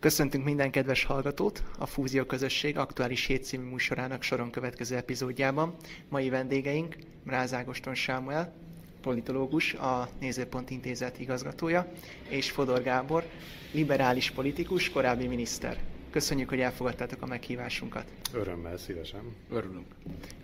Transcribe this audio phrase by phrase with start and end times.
[0.00, 5.74] Köszöntünk minden kedves hallgatót a Fúzió Közösség aktuális hét című műsorának soron következő epizódjában.
[6.08, 8.52] Mai vendégeink Mráz Ágoston Sámuel,
[9.02, 11.92] politológus, a Nézőpont Intézet igazgatója,
[12.28, 13.24] és Fodor Gábor,
[13.72, 15.78] liberális politikus, korábbi miniszter.
[16.10, 18.04] Köszönjük, hogy elfogadtátok a meghívásunkat.
[18.32, 19.20] Örömmel, szívesen.
[19.50, 19.86] Örülünk.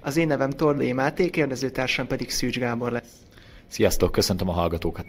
[0.00, 3.12] Az én nevem Tordai Máté, kérdezőtársam pedig Szűcs Gábor lesz.
[3.67, 5.07] Sziasztok, köszöntöm a hallgatókat.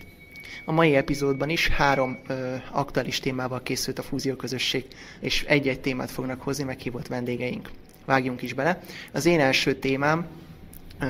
[0.65, 4.85] A mai epizódban is három ö, aktuális témával készült a fúzió közösség,
[5.19, 7.69] és egy-egy témát fognak hozni meghívott vendégeink.
[8.05, 8.81] Vágjunk is bele.
[9.11, 10.27] Az én első témám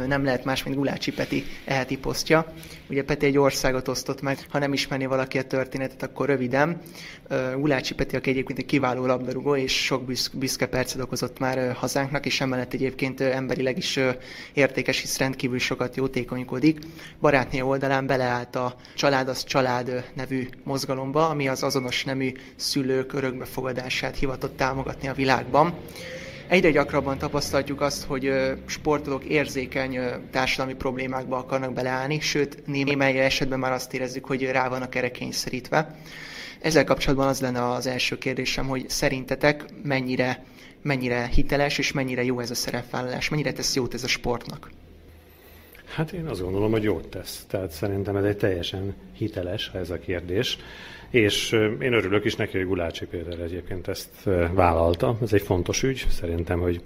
[0.08, 2.54] nem lehet más, mint Gulácsi Peti eheti posztja.
[2.90, 6.82] Ugye Peti egy országot osztott meg, ha nem ismerné valaki a történetet, akkor röviden.
[7.55, 12.41] Gulácsi Peti, aki egyébként egy kiváló labdarúgó, és sok büszke percet okozott már hazánknak, és
[12.41, 14.00] emellett egyébként emberileg is
[14.54, 16.80] értékes, hisz rendkívül sokat jótékonykodik.
[17.20, 24.16] Barátné oldalán beleállt a Család az Család nevű mozgalomba, ami az azonos nemű szülők örökbefogadását
[24.16, 25.74] hivatott támogatni a világban.
[26.48, 28.31] Egyre gyakrabban tapasztaljuk azt, hogy
[28.65, 29.99] sportolók érzékeny
[30.31, 35.95] társadalmi problémákba akarnak beleállni, sőt, némely esetben már azt érezzük, hogy rá vannak erre kényszerítve.
[36.59, 40.43] Ezzel kapcsolatban az lenne az első kérdésem, hogy szerintetek mennyire,
[40.81, 44.71] mennyire hiteles és mennyire jó ez a szerepvállalás, mennyire tesz jót ez a sportnak?
[45.85, 47.45] Hát én azt gondolom, hogy jót tesz.
[47.48, 50.57] Tehát szerintem ez egy teljesen hiteles, ha ez a kérdés.
[51.10, 55.18] És én örülök is neki, hogy Gulácsi Péter egyébként ezt vállalta.
[55.22, 56.05] Ez egy fontos ügy.
[56.10, 56.82] Szerintem, hogy,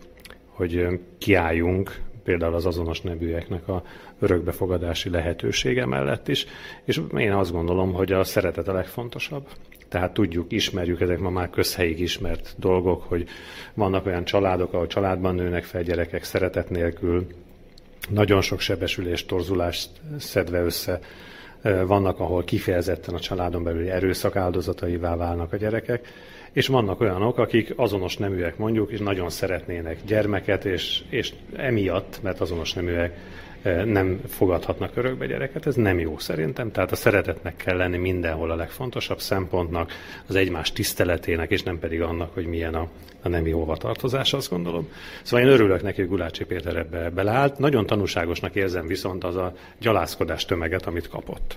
[0.47, 3.83] hogy kiálljunk például az azonos nebűeknek a
[4.19, 6.45] örökbefogadási lehetősége mellett is.
[6.83, 9.47] És én azt gondolom, hogy a szeretet a legfontosabb.
[9.89, 13.27] Tehát tudjuk, ismerjük, ezek ma már közhelyig ismert dolgok, hogy
[13.73, 17.27] vannak olyan családok, ahol családban nőnek fel gyerekek szeretet nélkül,
[18.09, 20.99] nagyon sok sebesülést, torzulást szedve össze
[21.85, 26.07] vannak, ahol kifejezetten a családon belüli erőszak áldozataivá válnak a gyerekek,
[26.51, 32.41] és vannak olyanok, akik azonos neműek mondjuk, és nagyon szeretnének gyermeket, és, és emiatt, mert
[32.41, 33.17] azonos neműek
[33.85, 38.55] nem fogadhatnak örökbe gyereket, ez nem jó szerintem, tehát a szeretetnek kell lenni mindenhol a
[38.55, 39.91] legfontosabb szempontnak,
[40.27, 42.87] az egymás tiszteletének, és nem pedig annak, hogy milyen a,
[43.21, 44.87] a nemi hovatartozás, azt gondolom.
[45.21, 47.59] Szóval én örülök neki, hogy Gulácsi Péter ebbe beleállt.
[47.59, 51.55] Nagyon tanúságosnak érzem viszont az a gyalászkodás tömeget, amit kapott.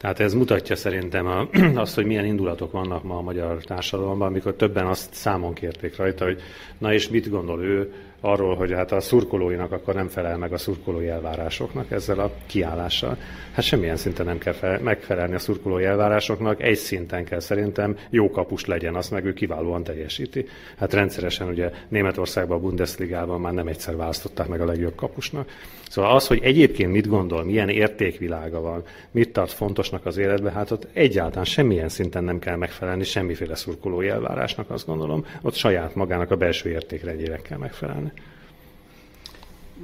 [0.00, 4.54] Tehát ez mutatja szerintem a, azt, hogy milyen indulatok vannak ma a magyar társadalomban, amikor
[4.54, 6.40] többen azt számon kérték rajta, hogy
[6.78, 10.58] na és mit gondol ő arról, hogy hát a szurkolóinak akkor nem felel meg a
[10.58, 13.16] szurkolói elvárásoknak ezzel a kiállással.
[13.52, 18.30] Hát semmilyen szinten nem kell fel, megfelelni a szurkolói elvárásoknak, egy szinten kell szerintem jó
[18.30, 20.46] kapus legyen, azt meg ő kiválóan teljesíti.
[20.78, 25.48] Hát rendszeresen ugye Németországban a Bundesligában már nem egyszer választották meg a legjobb kapusnak.
[25.90, 30.70] Szóval az, hogy egyébként mit gondol, milyen értékvilága van, mit tart fontosnak az életben, hát
[30.70, 35.26] ott egyáltalán semmilyen szinten nem kell megfelelni semmiféle szurkolói elvárásnak, azt gondolom.
[35.42, 38.12] Ott saját magának a belső értékrendjének kell megfelelni.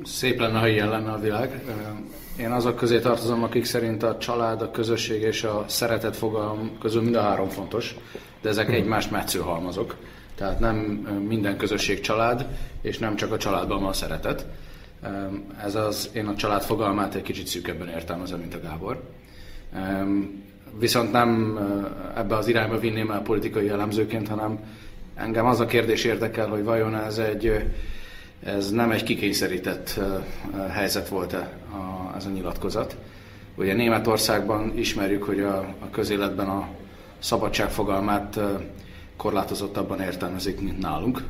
[0.04, 1.62] Szép lenne, ha ilyen lenne a világ.
[2.38, 7.02] Én azok közé tartozom, akik szerint a család, a közösség és a szeretet fogalom közül
[7.02, 7.96] mind a három fontos,
[8.42, 8.74] de ezek hmm.
[8.74, 9.96] egymást metsző halmazok.
[10.34, 10.76] Tehát nem
[11.28, 12.46] minden közösség család,
[12.82, 14.46] és nem csak a családban van a szeretet.
[15.64, 19.02] Ez az, én a család fogalmát egy kicsit szűkebben értelmezem, mint a Gábor.
[20.78, 21.58] Viszont nem
[22.16, 24.58] ebbe az irányba vinném el politikai jellemzőként, hanem
[25.14, 27.64] engem az a kérdés érdekel, hogy vajon ez egy
[28.44, 30.00] ez nem egy kikényszerített
[30.70, 31.58] helyzet volt-e
[32.16, 32.96] ez a nyilatkozat.
[33.54, 36.68] Ugye Németországban ismerjük, hogy a, a közéletben a
[37.18, 38.40] szabadság fogalmát
[39.16, 41.22] korlátozottabban értelmezik, mint nálunk.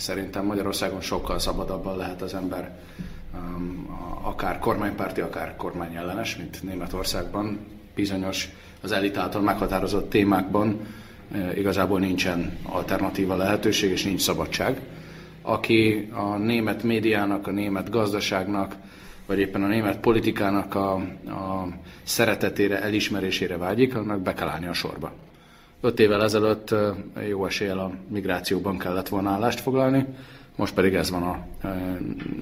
[0.00, 2.78] Szerintem Magyarországon sokkal szabadabban lehet az ember
[4.22, 7.58] akár kormánypárti, akár kormányellenes, mint Németországban.
[7.94, 8.48] Bizonyos
[8.82, 10.86] az elit által meghatározott témákban
[11.54, 14.80] igazából nincsen alternatíva lehetőség, és nincs szabadság
[15.42, 18.76] aki a német médiának, a német gazdaságnak,
[19.26, 20.92] vagy éppen a német politikának a,
[21.26, 21.68] a
[22.02, 25.12] szeretetére, elismerésére vágyik, annak be kell állni a sorba.
[25.82, 26.74] Öt évvel ezelőtt
[27.28, 30.06] jó eséllyel a migrációban kellett volna állást foglalni,
[30.56, 31.46] most pedig ez van a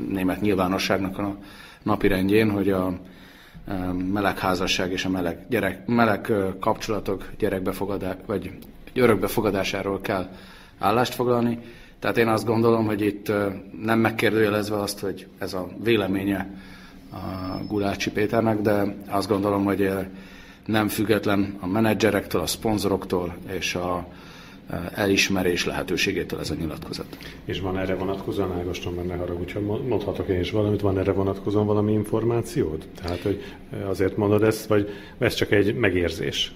[0.08, 1.36] német nyilvánosságnak a
[1.82, 2.98] napirendjén, hogy a
[4.12, 8.50] meleg házasság és a meleg, gyerek, meleg kapcsolatok gyerekbefogadás, vagy
[8.94, 10.28] örökbefogadásáról kell
[10.78, 11.58] állást foglalni,
[11.98, 13.32] tehát én azt gondolom, hogy itt
[13.82, 16.50] nem megkérdőjelezve azt, hogy ez a véleménye
[17.12, 17.16] a
[17.68, 19.90] Gulácsi Péternek, de azt gondolom, hogy
[20.68, 24.08] nem független a menedzserektől, a szponzoroktól és a
[24.94, 27.18] elismerés lehetőségétől ez a nyilatkozat.
[27.44, 31.66] És van erre vonatkozóan, Ágoston, benne haragudj, ha mondhatok én is valamit, van erre vonatkozóan
[31.66, 32.86] valami információd?
[33.02, 33.42] Tehát, hogy
[33.86, 34.88] azért mondod ezt, vagy
[35.18, 36.52] ez csak egy megérzés?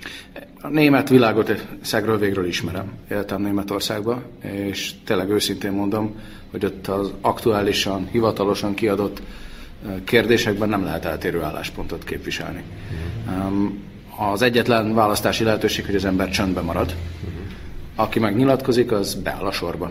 [0.61, 2.93] A német világot szegről végről ismerem.
[3.11, 6.21] Éltem Németországba, és tényleg őszintén mondom,
[6.51, 9.23] hogy ott az aktuálisan, hivatalosan kiadott
[10.05, 12.63] kérdésekben nem lehet eltérő álláspontot képviselni.
[14.31, 16.95] Az egyetlen választási lehetőség, hogy az ember csöndben marad.
[17.95, 19.91] Aki meg nyilatkozik, az beáll a sorba.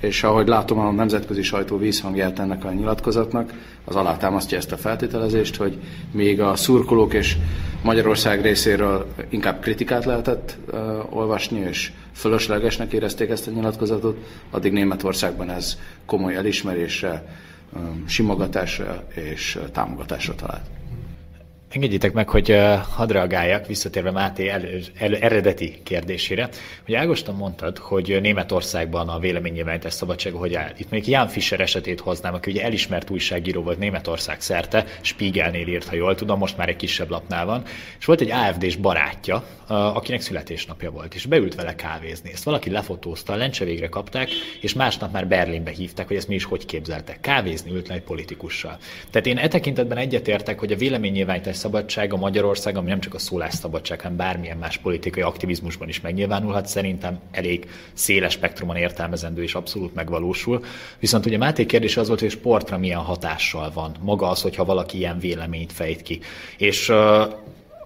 [0.00, 3.52] És ahogy látom, a nemzetközi sajtó vízhangját ennek a nyilatkozatnak,
[3.84, 5.78] az alátámasztja ezt a feltételezést, hogy
[6.10, 7.36] még a szurkolók és
[7.82, 14.16] Magyarország részéről inkább kritikát lehetett uh, olvasni, és fölöslegesnek érezték ezt a nyilatkozatot,
[14.50, 17.24] addig Németországban ez komoly elismerésre,
[17.72, 20.77] um, simogatásra és támogatásra talált.
[21.70, 22.58] Engedjétek meg, hogy
[22.94, 24.62] hadd reagáljak, visszatérve Máté el,
[24.98, 26.48] el, eredeti kérdésére.
[26.84, 30.72] Hogy Ágoston mondtad, hogy Németországban a véleménynyilvánítás szabadsága hogy áll.
[30.76, 35.88] Itt még Jan Fischer esetét hoznám, aki ugye elismert újságíró volt Németország szerte, Spiegelnél írt,
[35.88, 37.62] ha jól tudom, most már egy kisebb lapnál van,
[37.98, 42.30] és volt egy AFD-s barátja, akinek születésnapja volt, és beült vele kávézni.
[42.32, 44.28] Ezt valaki lefotózta, lencse végre kapták,
[44.60, 47.20] és másnap már Berlinbe hívták, hogy ezt mi is hogy képzeltek.
[47.20, 48.78] Kávézni ült le egy politikussal.
[49.10, 54.00] Tehát én e tekintetben egyetértek, hogy a véleménynyilvánítás szabadsága Magyarország, ami nem csak a szólásszabadság,
[54.00, 60.64] hanem bármilyen más politikai aktivizmusban is megnyilvánulhat, szerintem elég széles spektrumon értelmezendő és abszolút megvalósul.
[60.98, 64.64] Viszont ugye Máté kérdés az volt, hogy a sportra milyen hatással van maga az, hogyha
[64.64, 66.20] valaki ilyen véleményt fejt ki.
[66.58, 66.92] És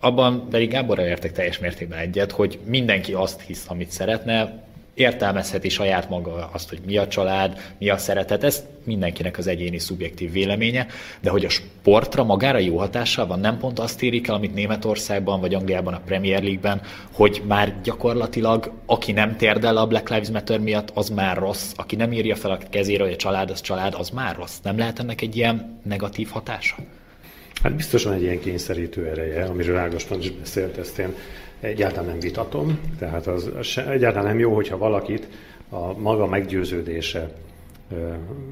[0.00, 4.62] abban pedig Gáborral értek teljes mértékben egyet, hogy mindenki azt hisz, amit szeretne,
[4.94, 9.78] értelmezheti saját maga azt, hogy mi a család, mi a szeretet, ez mindenkinek az egyéni
[9.78, 10.86] szubjektív véleménye,
[11.20, 15.40] de hogy a sportra magára jó hatással van, nem pont azt érik el, amit Németországban
[15.40, 16.80] vagy Angliában a Premier League-ben,
[17.12, 21.96] hogy már gyakorlatilag aki nem térdel a Black Lives Matter miatt, az már rossz, aki
[21.96, 24.58] nem írja fel a kezére, hogy a család az család, az már rossz.
[24.62, 26.76] Nem lehet ennek egy ilyen negatív hatása?
[27.62, 31.14] Hát biztos van egy ilyen kényszerítő ereje, amiről Ágoston is beszélt, ezt én
[31.62, 35.28] egyáltalán nem vitatom, tehát az, se, egyáltalán nem jó, hogyha valakit
[35.68, 37.30] a maga meggyőződése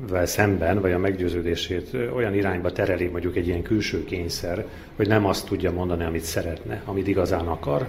[0.09, 4.67] vel szemben, vagy a meggyőződését olyan irányba tereli mondjuk egy ilyen külső kényszer,
[4.97, 7.89] hogy nem azt tudja mondani, amit szeretne, amit igazán akar.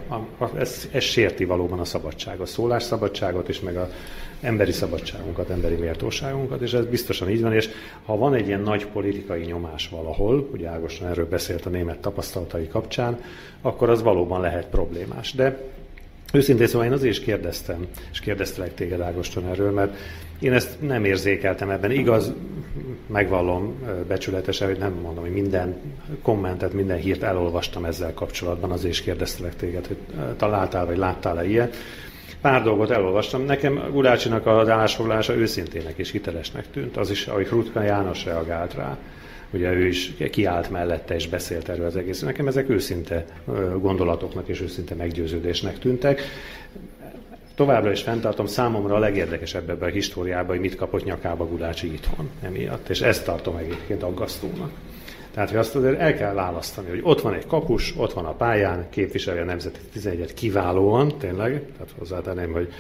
[0.57, 3.89] Ez, ez sérti valóban a szabadság, a szólásszabadságot is, meg a
[4.41, 7.69] emberi szabadságunkat, emberi méltóságunkat, és ez biztosan így van, és
[8.05, 12.67] ha van egy ilyen nagy politikai nyomás valahol, ugye Ágoston erről beszélt a német tapasztalatai
[12.67, 13.19] kapcsán,
[13.61, 15.33] akkor az valóban lehet problémás.
[15.33, 15.69] De
[16.33, 19.97] Őszintén szóval én azért is kérdeztem, és kérdeztelek téged Ágoston erről, mert
[20.39, 21.91] én ezt nem érzékeltem ebben.
[21.91, 22.33] Igaz,
[23.07, 25.75] megvallom becsületesen, hogy nem mondom, hogy minden
[26.21, 29.97] kommentet, minden hírt elolvastam ezzel kapcsolatban, azért is kérdeztelek téged, hogy
[30.38, 31.75] találtál vagy láttál-e ilyet.
[32.41, 33.45] Pár dolgot elolvastam.
[33.45, 38.97] Nekem Gulácsinak az állásfoglalása őszintének és hitelesnek tűnt, az is, ahogy Rutka János reagált rá.
[39.53, 42.19] Ugye ő is kiállt mellette és beszélt erről az egész.
[42.21, 43.25] Nekem ezek őszinte
[43.79, 46.21] gondolatoknak és őszinte meggyőződésnek tűntek.
[47.55, 52.29] Továbbra is fenntartom, számomra a legérdekesebb ebben a históriában, hogy mit kapott nyakába Gulácsi itthon
[52.41, 54.71] emiatt, és ezt tartom egyébként aggasztónak.
[55.33, 58.33] Tehát, hogy azt azért el kell választani, hogy ott van egy kapus, ott van a
[58.33, 62.73] pályán, képviseli a Nemzeti 11-et kiválóan, tényleg, tehát hozzátenném, hogy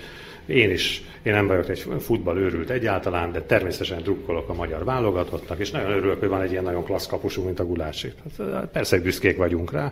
[0.51, 5.59] én is, én nem vagyok egy futball őrült egyáltalán, de természetesen drukkolok a magyar válogatottnak,
[5.59, 8.13] és nagyon örülök, hogy van egy ilyen nagyon klassz kapusú, mint a Gulácsi.
[8.37, 9.91] Hát, persze büszkék vagyunk rá,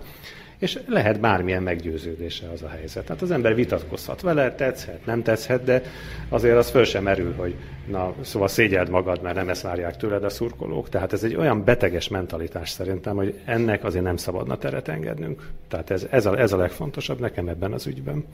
[0.60, 3.06] és lehet bármilyen meggyőződése az a helyzet.
[3.06, 5.82] Tehát az ember vitatkozhat vele, tetszhet, nem tetszhet, de
[6.30, 7.56] azért az föl sem merül, hogy
[7.88, 10.90] na, szóval szégyeld magad, mert nem ezt várják tőled a szurkolók.
[10.90, 15.50] Tehát ez egy olyan beteges mentalitás szerintem, hogy ennek azért nem szabadna teret engednünk.
[15.68, 18.26] Tehát ez, ez, a, ez a legfontosabb nekem ebben az ügyben.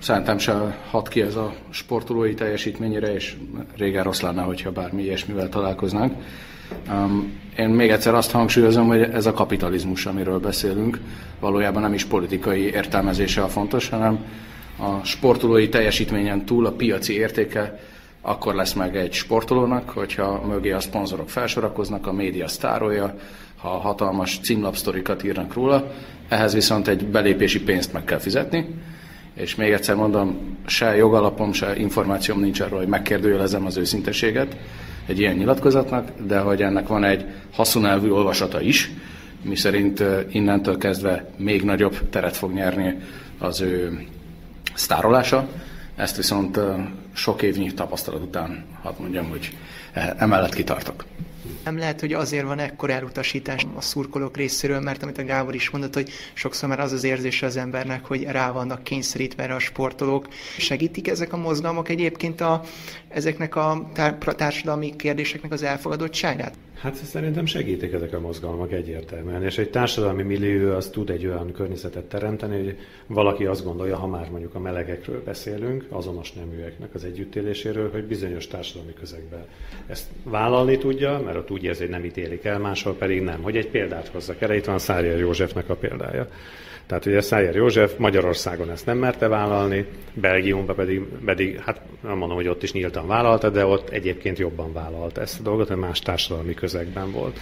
[0.00, 3.36] Szerintem se hat ki ez a sportolói teljesítményére, és
[3.76, 6.12] régen rossz lenne, hogyha bármi ilyesmivel találkoznánk.
[6.88, 10.98] Um, én még egyszer azt hangsúlyozom, hogy ez a kapitalizmus, amiről beszélünk,
[11.40, 14.24] valójában nem is politikai értelmezése a fontos, hanem
[14.78, 17.78] a sportolói teljesítményen túl a piaci értéke
[18.20, 23.14] akkor lesz meg egy sportolónak, hogyha mögé a szponzorok felsorakoznak, a média sztárolja,
[23.56, 25.92] ha hatalmas címlapsztorikat írnak róla,
[26.28, 28.66] ehhez viszont egy belépési pénzt meg kell fizetni,
[29.38, 34.56] és még egyszer mondom, se jogalapom, se információm nincs arról, hogy megkérdőjelezem az őszinteséget
[35.06, 38.90] egy ilyen nyilatkozatnak, de hogy ennek van egy haszonelvű olvasata is,
[39.42, 42.96] mi szerint innentől kezdve még nagyobb teret fog nyerni
[43.38, 44.06] az ő
[44.74, 45.48] sztárolása.
[45.96, 46.60] Ezt viszont
[47.12, 49.56] sok évnyi tapasztalat után hadd mondjam, hogy
[50.16, 51.04] emellett kitartok.
[51.64, 55.70] Nem lehet, hogy azért van ekkor elutasítás a szurkolók részéről, mert amit a Gábor is
[55.70, 59.58] mondott, hogy sokszor már az az érzése az embernek, hogy rá vannak kényszerítve erre a
[59.58, 60.28] sportolók.
[60.58, 62.62] Segítik ezek a mozgalmak egyébként a,
[63.08, 63.88] ezeknek a
[64.36, 66.54] társadalmi kérdéseknek az elfogadottságát?
[66.80, 71.52] Hát szerintem segítik ezek a mozgalmak egyértelműen, és egy társadalmi millió az tud egy olyan
[71.52, 77.04] környezetet teremteni, hogy valaki azt gondolja, ha már mondjuk a melegekről beszélünk, azonos neműeknek az
[77.04, 79.44] együttéléséről, hogy bizonyos társadalmi közegben
[79.86, 83.42] ezt vállalni tudja, mert ott úgy érzi, hogy nem ítélik el, máshol pedig nem.
[83.42, 86.28] Hogy egy példát hozzak erre, itt van Szárja Józsefnek a példája.
[86.88, 92.36] Tehát ugye Szájer József Magyarországon ezt nem merte vállalni, Belgiumban pedig, pedig, hát nem mondom,
[92.36, 95.98] hogy ott is nyíltan vállalta, de ott egyébként jobban vállalta ezt a dolgot, mert más
[95.98, 97.38] társadalmi közegben volt.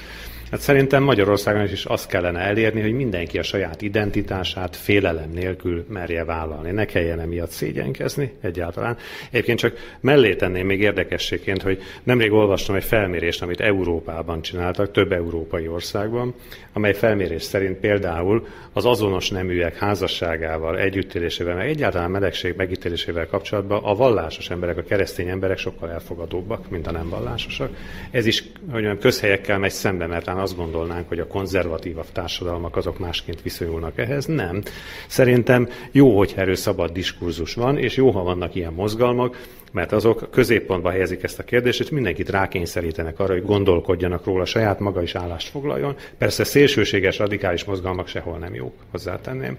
[0.51, 6.25] Hát szerintem Magyarországon is azt kellene elérni, hogy mindenki a saját identitását félelem nélkül merje
[6.25, 6.71] vállalni.
[6.71, 8.97] Ne kelljen emiatt szégyenkezni egyáltalán.
[9.31, 15.13] Egyébként csak mellé tenném még érdekességként, hogy nemrég olvastam egy felmérést, amit Európában csináltak, több
[15.13, 16.35] európai országban,
[16.73, 23.95] amely felmérés szerint például az azonos neműek házasságával, együttélésével, meg egyáltalán melegség megítélésével kapcsolatban a
[23.95, 27.77] vallásos emberek, a keresztény emberek sokkal elfogadóbbak, mint a nem vallásosak.
[28.11, 32.99] Ez is, hogy mondjam, közhelyekkel megy szembe, mert azt gondolnánk, hogy a konzervatívabb társadalmak azok
[32.99, 34.25] másként viszonyulnak ehhez.
[34.25, 34.63] Nem.
[35.07, 39.41] Szerintem jó, hogy erről szabad diskurzus van, és jó, ha vannak ilyen mozgalmak,
[39.73, 44.81] mert azok középpontba helyezik ezt a kérdést, és mindenkit rákényszerítenek arra, hogy gondolkodjanak róla, saját
[44.81, 45.97] maga is állást foglaljon.
[46.19, 49.57] Persze szélsőséges, radikális mozgalmak sehol nem jók, hozzátenném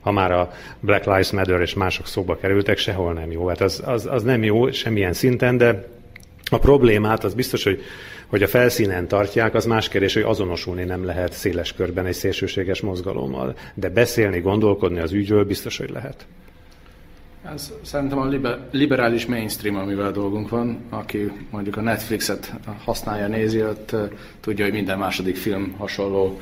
[0.00, 3.46] ha már a Black Lives Matter és mások szóba kerültek, sehol nem jó.
[3.46, 5.88] Hát az, az, az nem jó semmilyen szinten, de
[6.50, 7.80] a problémát az biztos, hogy
[8.28, 12.80] hogy a felszínen tartják, az más kérdés, hogy azonosulni nem lehet széles körben egy szélsőséges
[12.80, 13.56] mozgalommal.
[13.74, 16.26] De beszélni, gondolkodni az ügyről biztos, hogy lehet.
[17.52, 18.28] Ez szerintem a
[18.70, 22.52] liberális mainstream, amivel dolgunk van, aki mondjuk a Netflixet
[22.84, 23.96] használja, nézi, ott
[24.40, 26.40] tudja, hogy minden második film hasonló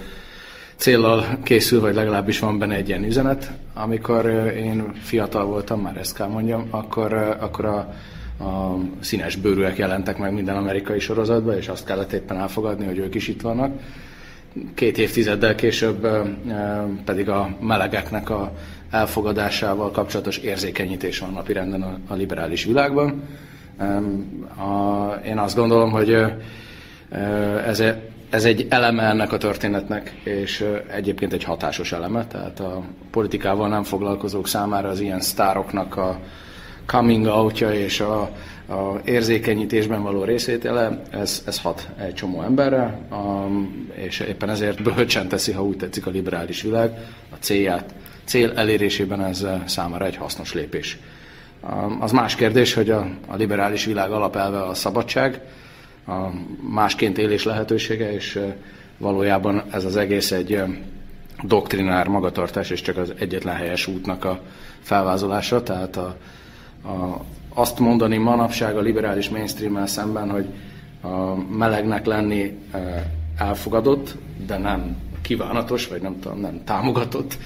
[0.76, 3.52] céllal készül, vagy legalábbis van benne egy ilyen üzenet.
[3.75, 4.26] Amikor
[4.57, 7.95] én fiatal voltam, már ezt kell mondjam, akkor, akkor a
[8.38, 13.14] a színes bőrűek jelentek meg minden amerikai sorozatban, és azt kellett éppen elfogadni, hogy ők
[13.14, 13.81] is itt vannak.
[14.75, 16.07] Két évtizeddel később
[17.05, 18.52] pedig a melegeknek a
[18.90, 23.23] elfogadásával kapcsolatos érzékenyítés van napirenden a, liberális világban.
[25.26, 26.16] Én azt gondolom, hogy
[27.66, 27.83] ez,
[28.31, 33.83] ez egy eleme ennek a történetnek, és egyébként egy hatásos eleme, tehát a politikával nem
[33.83, 36.21] foglalkozók számára az ilyen sztároknak a,
[36.87, 38.21] coming outja és a,
[38.69, 45.28] a érzékenyítésben való részétele, ez, ez hat egy csomó emberre, um, és éppen ezért bölcsen
[45.28, 46.90] teszi, ha úgy tetszik a liberális világ,
[47.33, 50.99] a célját, cél elérésében ez számára egy hasznos lépés.
[51.62, 55.40] Um, az más kérdés, hogy a, a liberális világ alapelve a szabadság,
[56.07, 56.31] a
[56.71, 58.40] másként élés lehetősége, és
[58.99, 60.62] valójában ez az egész egy
[61.43, 64.40] doktrinár magatartás, és csak az egyetlen helyes útnak a
[64.81, 66.16] felvázolása, tehát a,
[66.87, 67.25] a,
[67.55, 70.47] azt mondani manapság a liberális mainstream szemben, hogy
[71.02, 74.16] a melegnek lenni e, elfogadott,
[74.47, 77.38] de nem kívánatos, vagy nem tudom, nem támogatott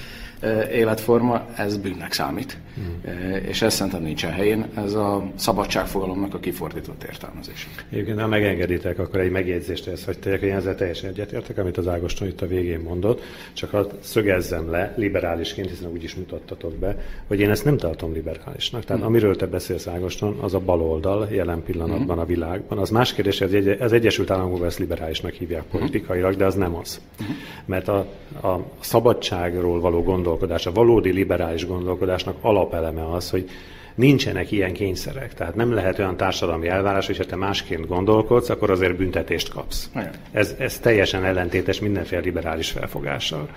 [0.71, 2.57] életforma, ez bűnnek számít.
[2.79, 3.31] Mm.
[3.47, 7.67] És ez szerintem nincsen helyén, ez a szabadságfogalomnak a kifordított értelmezés.
[7.89, 11.87] Egyébként, ha megengeditek, akkor egy megjegyzést ezt hogy tegyek, én ezzel teljesen egyetértek, amit az
[11.87, 13.21] Ágoston itt a végén mondott,
[13.53, 18.13] csak ha szögezzem le liberálisként, hiszen úgy is mutattatok be, hogy én ezt nem tartom
[18.13, 18.83] liberálisnak.
[18.83, 19.05] Tehát mm.
[19.05, 22.19] amiről te beszélsz, Ágoston, az a baloldal jelen pillanatban mm.
[22.19, 22.77] a világban.
[22.77, 27.01] Az más kérdés, hogy az Egyesült Államokban ezt liberálisnak hívják politikailag, de az nem az.
[27.23, 27.25] Mm.
[27.65, 27.97] Mert a,
[28.43, 33.49] a szabadságról való gondol gondolkodás, a valódi liberális gondolkodásnak alapeleme az, hogy
[33.95, 35.33] nincsenek ilyen kényszerek.
[35.33, 39.89] Tehát nem lehet olyan társadalmi elvárás, hogy ha te másként gondolkodsz, akkor azért büntetést kapsz.
[40.31, 43.47] Ez, ez teljesen ellentétes mindenféle liberális felfogással.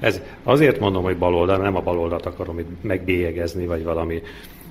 [0.00, 4.22] Ez azért mondom, hogy baloldal, nem a baloldat akarom itt megbélyegezni, vagy valami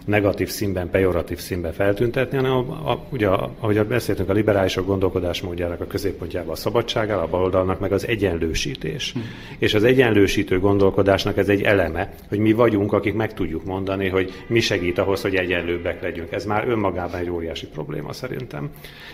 [0.08, 5.88] negatív színben, pejoratív színben feltüntetni, hanem a, a, ugye, ahogy beszéltünk, a liberálisok gondolkodásmódjának a
[5.88, 9.12] középpontjában a szabadság a baloldalnak meg az egyenlősítés.
[9.12, 9.20] Hm.
[9.58, 14.34] És az egyenlősítő gondolkodásnak ez egy eleme, hogy mi vagyunk, akik meg tudjuk mondani, hogy
[14.48, 16.32] mi segít ahhoz, hogy egyenlőbbek legyünk.
[16.32, 18.70] Ez már önmagában egy óriási probléma szerintem.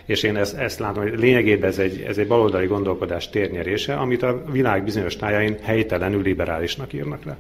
[0.06, 4.24] És én ezt, ezt látom, hogy lényegében ez egy, ez egy baloldali gondolkodás térnyerése, amit
[4.24, 7.38] a világ bizonyos tájain helytelenül liberálisnak írnak le.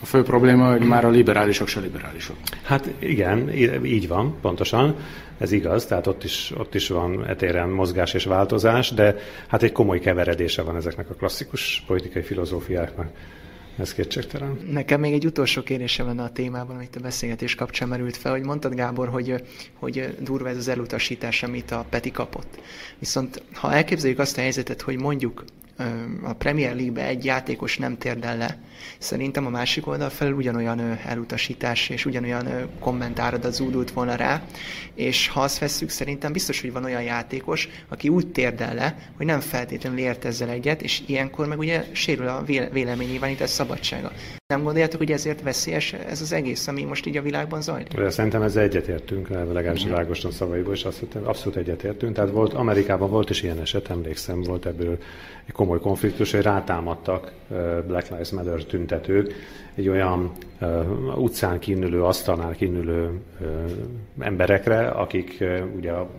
[0.00, 2.36] A fő probléma, hogy már a liberálisok se liberálisok.
[2.62, 3.52] Hát igen,
[3.84, 4.96] így van, pontosan.
[5.38, 9.72] Ez igaz, tehát ott is, ott is van etéren mozgás és változás, de hát egy
[9.72, 13.10] komoly keveredése van ezeknek a klasszikus politikai filozófiáknak.
[13.78, 14.58] Ez kétségtelen.
[14.70, 18.44] Nekem még egy utolsó kérdésem lenne a témában, amit a beszélgetés kapcsán merült fel, hogy
[18.44, 19.34] mondtad Gábor, hogy,
[19.74, 22.60] hogy durva ez az elutasítás, amit a Peti kapott.
[22.98, 25.44] Viszont ha elképzeljük azt a helyzetet, hogy mondjuk
[26.22, 28.58] a Premier League-be egy játékos nem térdel le.
[28.98, 34.42] Szerintem a másik oldal felül ugyanolyan elutasítás és ugyanolyan kommentáradat zúdult volna rá,
[34.94, 39.26] és ha azt vesszük, szerintem biztos, hogy van olyan játékos, aki úgy térdel le, hogy
[39.26, 44.12] nem feltétlenül ért ezzel egyet, és ilyenkor meg ugye sérül a véleménynyilvánítás szabadsága.
[44.54, 47.94] Nem gondoljátok, hogy ezért veszélyes ez az egész, ami most így a világban zajlik?
[47.94, 52.14] De szerintem ezzel egyetértünk, legalábbis Világosan szavaiból, és azt abszolút egyetértünk.
[52.14, 54.98] Tehát volt, Amerikában volt is ilyen eset, emlékszem, volt ebből
[55.46, 57.32] egy komoly konfliktus, hogy rátámadtak
[57.86, 59.34] Black Lives Matter tüntetők
[59.74, 60.32] egy olyan
[61.16, 63.10] utcán kínülő, asztalnál kínülő
[64.18, 65.44] emberekre, akik
[65.76, 66.10] ugye a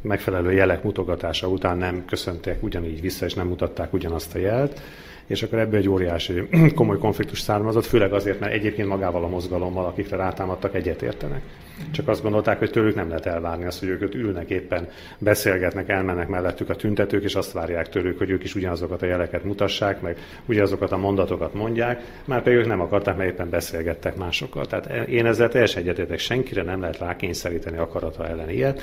[0.00, 4.80] megfelelő jelek mutogatása után nem köszöntek ugyanígy vissza, és nem mutatták ugyanazt a jelt,
[5.26, 9.84] és akkor ebből egy óriási komoly konfliktus származott, főleg azért, mert egyébként magával a mozgalommal,
[9.84, 11.42] akikre rátámadtak, egyetértenek.
[11.90, 14.88] Csak azt gondolták, hogy tőlük nem lehet elvárni azt, hogy ők ülnek éppen,
[15.18, 19.44] beszélgetnek, elmennek mellettük a tüntetők, és azt várják tőlük, hogy ők is ugyanazokat a jeleket
[19.44, 24.66] mutassák, meg ugyanazokat a mondatokat mondják, már pedig ők nem akarták, mert éppen beszélgettek másokkal.
[24.66, 28.82] Tehát én ezzel teljesen egyetértek, senkire nem lehet rákényszeríteni akarata ellen ilyet.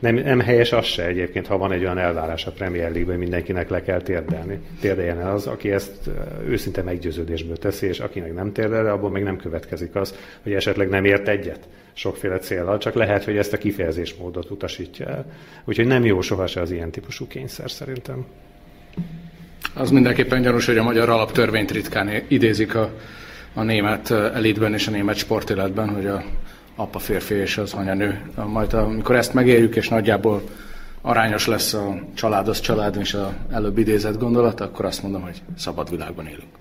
[0.00, 3.68] Nem, nem helyes az se egyébként, ha van egy olyan elvárás a Premier League-ben, mindenkinek
[3.68, 4.58] le kell térdelni.
[4.80, 6.10] Térdeljen el az, aki ezt
[6.46, 11.04] őszinte meggyőződésből teszi, és akinek nem térdel, abból még nem következik az, hogy esetleg nem
[11.04, 15.24] ért egyet sokféle célral, csak lehet, hogy ezt a kifejezésmódot utasítja el.
[15.64, 18.26] Úgyhogy nem jó sohasem az ilyen típusú kényszer szerintem.
[19.74, 22.90] Az mindenképpen gyanús, hogy a magyar alaptörvényt ritkán idézik a,
[23.54, 26.24] a német elitben és a német sportéletben, hogy a
[26.80, 28.20] apa férfi és az anya nő.
[28.46, 30.42] Majd amikor ezt megéljük, és nagyjából
[31.02, 35.42] arányos lesz a család az család, és az előbb idézett gondolat, akkor azt mondom, hogy
[35.56, 36.58] szabad világban élünk.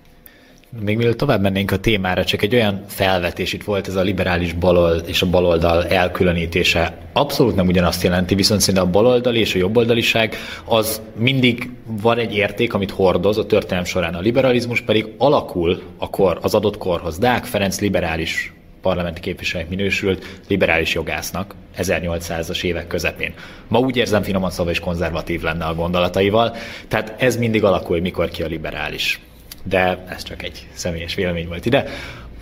[0.82, 4.54] Még mielőtt tovább mennénk a témára, csak egy olyan felvetés itt volt ez a liberális
[4.54, 6.98] balold és a baloldal elkülönítése.
[7.14, 10.36] Abszolút nem ugyanazt jelenti, viszont szerintem a baloldali és a jobboldaliság
[10.66, 11.70] az mindig
[12.02, 14.14] van egy érték, amit hordoz a történelem során.
[14.14, 17.18] A liberalizmus pedig alakul a kor, az adott korhoz.
[17.18, 23.34] Deák Ferenc liberális parlamenti képviselőnek minősült liberális jogásznak 1800-as évek közepén.
[23.68, 26.56] Ma úgy érzem finoman szóval és konzervatív lenne a gondolataival,
[26.88, 29.20] tehát ez mindig alakul, mikor ki a liberális.
[29.64, 31.86] De ez csak egy személyes vélemény volt ide.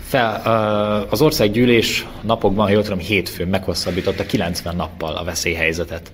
[0.08, 0.42] Fel,
[1.10, 6.12] az országgyűlés napokban, ha jól tudom, hétfőn meghosszabbította 90 nappal a veszélyhelyzetet.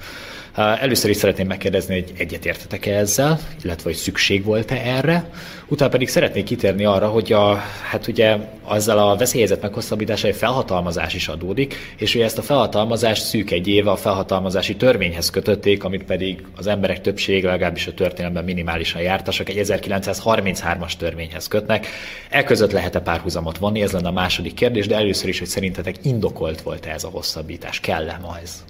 [0.56, 5.30] Először is szeretném megkérdezni, hogy egyetértetek-e ezzel, illetve hogy szükség volt-e erre.
[5.68, 7.56] Utána pedig szeretnék kitérni arra, hogy a,
[7.90, 13.24] hát ugye azzal a veszélyhelyzet meghosszabbítása egy felhatalmazás is adódik, és hogy ezt a felhatalmazást
[13.24, 18.44] szűk egy éve a felhatalmazási törvényhez kötötték, amit pedig az emberek többség, legalábbis a történelemben
[18.44, 21.88] minimálisan jártasak, egy 1933-as törvényhez kötnek.
[22.30, 23.82] E között lehet-e párhuzamot vonni?
[23.82, 27.80] Ez lenne a második kérdés, de először is, hogy szerintetek indokolt volt-e ez a hosszabbítás?
[27.80, 28.64] Kell-e ma ez?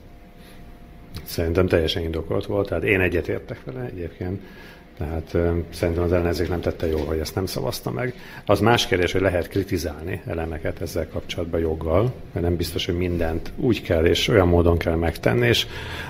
[1.24, 4.42] Szerintem teljesen indokolt volt, tehát én egyetértek vele egyébként.
[4.98, 5.38] Tehát
[5.70, 8.14] szerintem az ellenzék nem tette jól, hogy ezt nem szavazta meg.
[8.46, 13.52] Az más kérdés, hogy lehet kritizálni elemeket ezzel kapcsolatban joggal, mert nem biztos, hogy mindent
[13.56, 15.68] úgy kell és olyan módon kell megtenni, és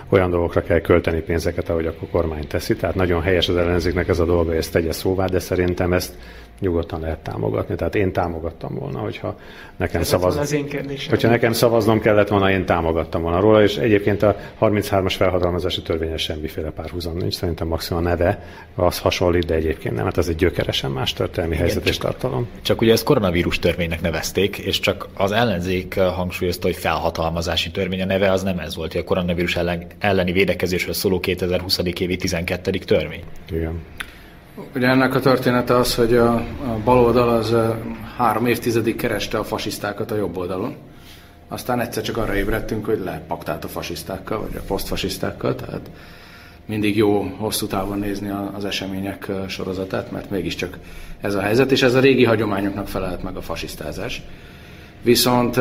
[0.09, 2.75] olyan dolgokra kell költeni pénzeket, ahogy a kormány teszi.
[2.75, 6.13] Tehát nagyon helyes az ellenzéknek ez a dolga, hogy ezt tegye szóvá, de szerintem ezt
[6.59, 7.75] nyugodtan lehet támogatni.
[7.75, 9.39] Tehát én támogattam volna, hogyha
[9.77, 10.37] nekem szavaz...
[10.37, 11.09] az én kérdésem.
[11.09, 16.21] Hogyha nekem szavaznom kellett volna, én támogattam volna róla, és egyébként a 33-as felhatalmazási törvényes
[16.21, 17.33] semmiféle párhuzam nincs.
[17.33, 18.43] Szerintem maximum a neve
[18.75, 20.05] az hasonlít, de egyébként nem.
[20.05, 22.47] Hát ez egy gyökeresen más történelmi Igen, helyzet és tartalom.
[22.61, 28.05] Csak ugye ezt koronavírus törvénynek nevezték, és csak az ellenzék hangsúlyozta, hogy felhatalmazási törvény a
[28.05, 31.79] neve az nem ez volt, hogy a koronavírus ellen, elleni védekezésről szóló 2020.
[31.99, 32.71] évi 12.
[32.71, 33.23] törvény.
[33.51, 33.81] Igen.
[34.75, 37.55] Ugye ennek a története az, hogy a, a baloldal az
[38.17, 40.75] három évtizedig kereste a fasisztákat a jobb oldalon.
[41.47, 45.89] Aztán egyszer csak arra ébredtünk, hogy lepaktált a fasisztákkal, vagy a posztfasisztákkal, tehát
[46.65, 50.77] mindig jó hosszú távon nézni az események sorozatát, mert mégiscsak
[51.21, 54.21] ez a helyzet, és ez a régi hagyományoknak felelt meg a fasisztázás.
[55.01, 55.57] Viszont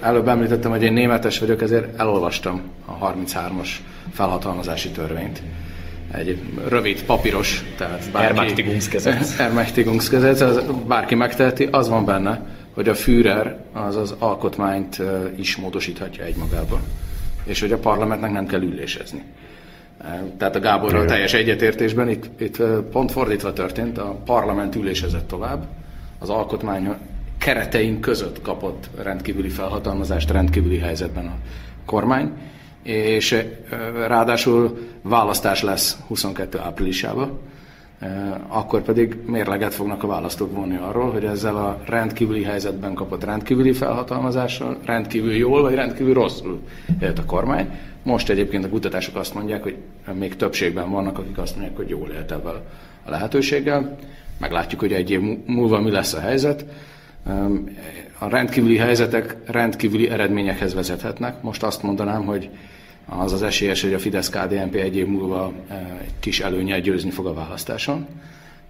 [0.00, 3.68] előbb említettem, hogy én németes vagyok, ezért elolvastam a 33-as
[4.12, 5.42] felhatalmazási törvényt
[6.12, 8.28] egy rövid papíros, tehát bárki...
[8.28, 9.38] Ermächtigungsgesetz.
[9.40, 15.02] Ermächtigungsgesetz, az bárki megteheti, az van benne, hogy a Führer az az alkotmányt
[15.36, 16.80] is módosíthatja egymagában,
[17.44, 19.22] és hogy a parlamentnek nem kell ülésezni.
[20.38, 25.66] Tehát a Gáborral teljes egyetértésben itt, itt pont fordítva történt, a parlament ülésezett tovább,
[26.18, 26.94] az alkotmány
[27.38, 31.36] keretein között kapott rendkívüli felhatalmazást rendkívüli helyzetben a
[31.84, 32.32] kormány,
[32.82, 33.44] és
[34.06, 37.38] ráadásul választás lesz 22 áprilisában.
[38.48, 43.72] akkor pedig mérleget fognak a választók vonni arról, hogy ezzel a rendkívüli helyzetben kapott rendkívüli
[43.72, 46.60] felhatalmazással rendkívül jól vagy rendkívül rosszul
[47.00, 47.70] élt a kormány.
[48.02, 49.76] Most egyébként a kutatások azt mondják, hogy
[50.12, 52.54] még többségben vannak, akik azt mondják, hogy jól élt ebben
[53.04, 53.96] a lehetőséggel.
[54.38, 56.64] Meglátjuk, hogy egy év múlva mi lesz a helyzet.
[58.18, 61.42] A rendkívüli helyzetek rendkívüli eredményekhez vezethetnek.
[61.42, 62.50] Most azt mondanám, hogy
[63.06, 65.52] az az esélyes, hogy a Fidesz-KDNP egy év múlva
[66.00, 68.06] egy kis előnyel győzni fog a választáson.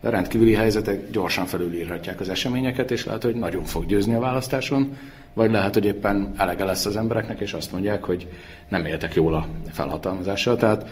[0.01, 4.21] De a rendkívüli helyzetek gyorsan felülírhatják az eseményeket, és lehet, hogy nagyon fog győzni a
[4.21, 4.97] választáson,
[5.35, 8.27] vagy lehet, hogy éppen elege lesz az embereknek, és azt mondják, hogy
[8.69, 10.57] nem éltek jól a felhatalmazással.
[10.57, 10.87] Tehát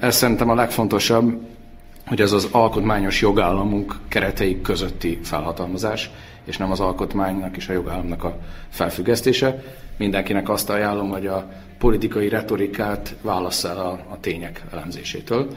[0.00, 1.40] ez szerintem a legfontosabb,
[2.06, 6.10] hogy ez az alkotmányos jogállamunk keretei közötti felhatalmazás,
[6.46, 9.62] és nem az alkotmánynak és a jogállamnak a felfüggesztése.
[9.96, 15.48] Mindenkinek azt ajánlom, hogy a politikai retorikát válassz el a, a tények elemzésétől.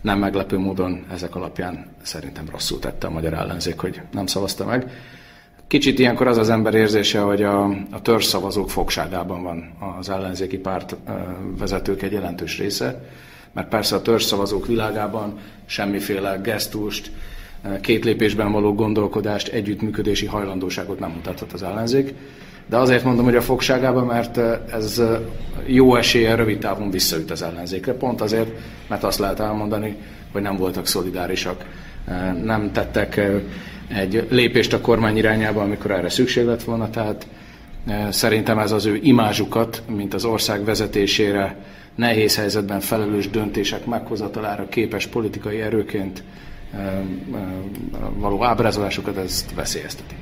[0.00, 4.90] Nem meglepő módon ezek alapján szerintem rosszul tette a magyar ellenzék, hogy nem szavazta meg.
[5.66, 10.96] Kicsit ilyenkor az az ember érzése, hogy a, a törzszavazók fogságában van az ellenzéki párt
[11.58, 13.04] vezetők egy jelentős része,
[13.52, 17.10] mert persze a törzszavazók világában semmiféle gesztust,
[17.80, 22.14] két lépésben való gondolkodást, együttműködési hajlandóságot nem mutathat az ellenzék.
[22.66, 24.38] De azért mondom, hogy a fogságában, mert
[24.72, 25.02] ez
[25.66, 27.92] jó esélye rövid távon visszaüt az ellenzékre.
[27.92, 28.50] Pont azért,
[28.88, 29.96] mert azt lehet elmondani,
[30.32, 31.64] hogy nem voltak szolidárisak,
[32.44, 33.20] nem tettek
[33.88, 36.90] egy lépést a kormány irányába, amikor erre szükség lett volna.
[36.90, 37.26] Tehát
[38.08, 41.56] szerintem ez az ő imázsukat, mint az ország vezetésére
[41.94, 46.22] nehéz helyzetben felelős döntések meghozatalára képes politikai erőként
[48.16, 50.14] való ábrázolásokat ezt veszélyezteti.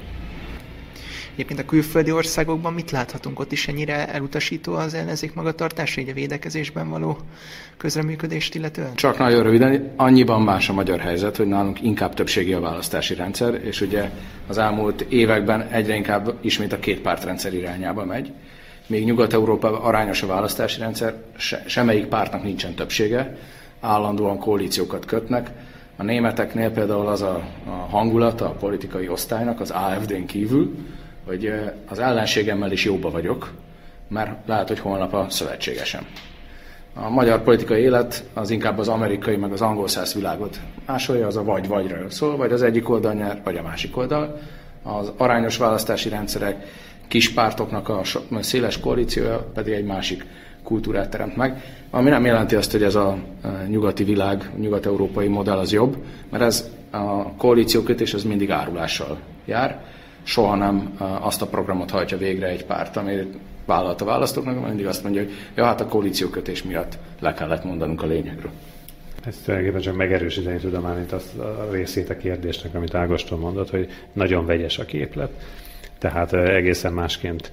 [1.35, 3.39] Egyébként a külföldi országokban mit láthatunk?
[3.39, 7.17] Ott is ennyire elutasító az ellenzék magatartása, így a védekezésben való
[7.77, 8.95] közreműködést illetően?
[8.95, 13.55] Csak nagyon röviden, annyiban más a magyar helyzet, hogy nálunk inkább többségi a választási rendszer,
[13.65, 14.11] és ugye
[14.47, 18.33] az elmúlt években egyre inkább ismét a két pártrendszer irányába megy.
[18.87, 23.37] Még Nyugat-Európában arányos a választási rendszer, se, semmelyik pártnak nincsen többsége,
[23.81, 25.51] állandóan koalíciókat kötnek,
[25.97, 30.75] a németeknél például az a, a hangulata a politikai osztálynak, az AFD-n kívül,
[31.27, 31.53] hogy
[31.89, 33.51] az ellenségemmel is jóba vagyok,
[34.09, 36.07] mert lehet, hogy holnap a szövetségesem.
[36.95, 41.37] A magyar politikai élet az inkább az amerikai, meg az angol száz világot másolja, az
[41.37, 44.41] a vagy-vagyra szól, vagy az egyik oldal nyer, vagy a másik oldal.
[44.83, 46.67] Az arányos választási rendszerek,
[47.09, 48.03] kis pártoknak a
[48.41, 50.27] széles koalíciója pedig egy másik
[50.63, 53.19] kultúrát teremt meg, ami nem jelenti azt, hogy ez a
[53.67, 55.97] nyugati világ, a nyugat-európai modell az jobb,
[56.31, 59.85] mert ez a koalíciókötés az mindig árulással jár,
[60.23, 63.31] soha nem azt a programot hajtja végre egy párt, ami
[63.67, 68.03] vállalt a választóknak, mindig azt mondja, hogy ja, hát a koalíciókötés miatt le kellett mondanunk
[68.03, 68.51] a lényegről.
[69.27, 73.71] Ezt tulajdonképpen csak megerősíteni tudom már, mint azt a részét a kérdésnek, amit Ágoston mondott,
[73.71, 75.31] hogy nagyon vegyes a képlet.
[75.99, 77.53] Tehát egészen másként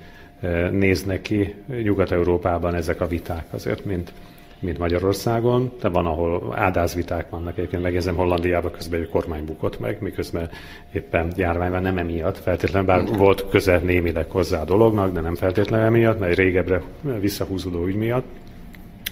[0.72, 4.14] néznek ki Nyugat-Európában ezek a viták azért, mint,
[4.60, 7.58] mint Magyarországon, de van, ahol áldázviták vannak.
[7.58, 10.50] Egyébként megjegyzem, Hollandiában közben egy kormány bukott meg, miközben
[10.94, 15.36] éppen járvány van, nem emiatt feltétlenül, bár volt közel némileg hozzá a dolognak, de nem
[15.36, 16.82] feltétlenül emiatt, mert régebbre
[17.20, 18.26] visszahúzódó ügy miatt.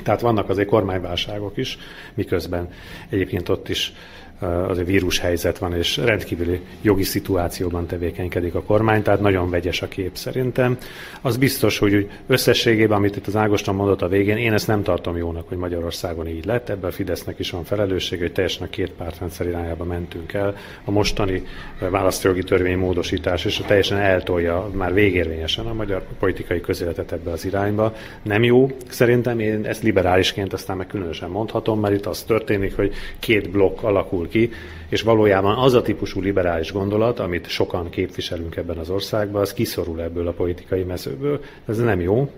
[0.04, 1.78] Tehát vannak azért kormányválságok is,
[2.14, 2.70] miközben
[3.10, 3.94] egyébként ott is
[4.40, 9.88] az egy vírushelyzet van, és rendkívüli jogi szituációban tevékenykedik a kormány, tehát nagyon vegyes a
[9.88, 10.78] kép szerintem.
[11.22, 15.18] Az biztos, hogy összességében, amit itt az Ágoston mondott a végén, én ezt nem tartom
[15.18, 16.70] jónak, hogy Magyarországon így lett.
[16.70, 20.56] Ebben a Fidesznek is van felelősség, hogy teljesen a két pártrendszer irányába mentünk el.
[20.86, 21.44] A mostani
[21.90, 27.96] választójogi törvény módosítás és teljesen eltolja már végérvényesen a magyar politikai közéletet ebbe az irányba.
[28.22, 32.94] Nem jó, szerintem én ezt liberálisként aztán meg különösen mondhatom, mert itt az történik, hogy
[33.20, 34.50] két blokk alakul ki,
[34.90, 40.02] és valójában az a típusú liberális gondolat, amit sokan képviselünk ebben az országban, az kiszorul
[40.02, 41.40] ebből a politikai mezőből.
[41.66, 42.32] Ez nem jó,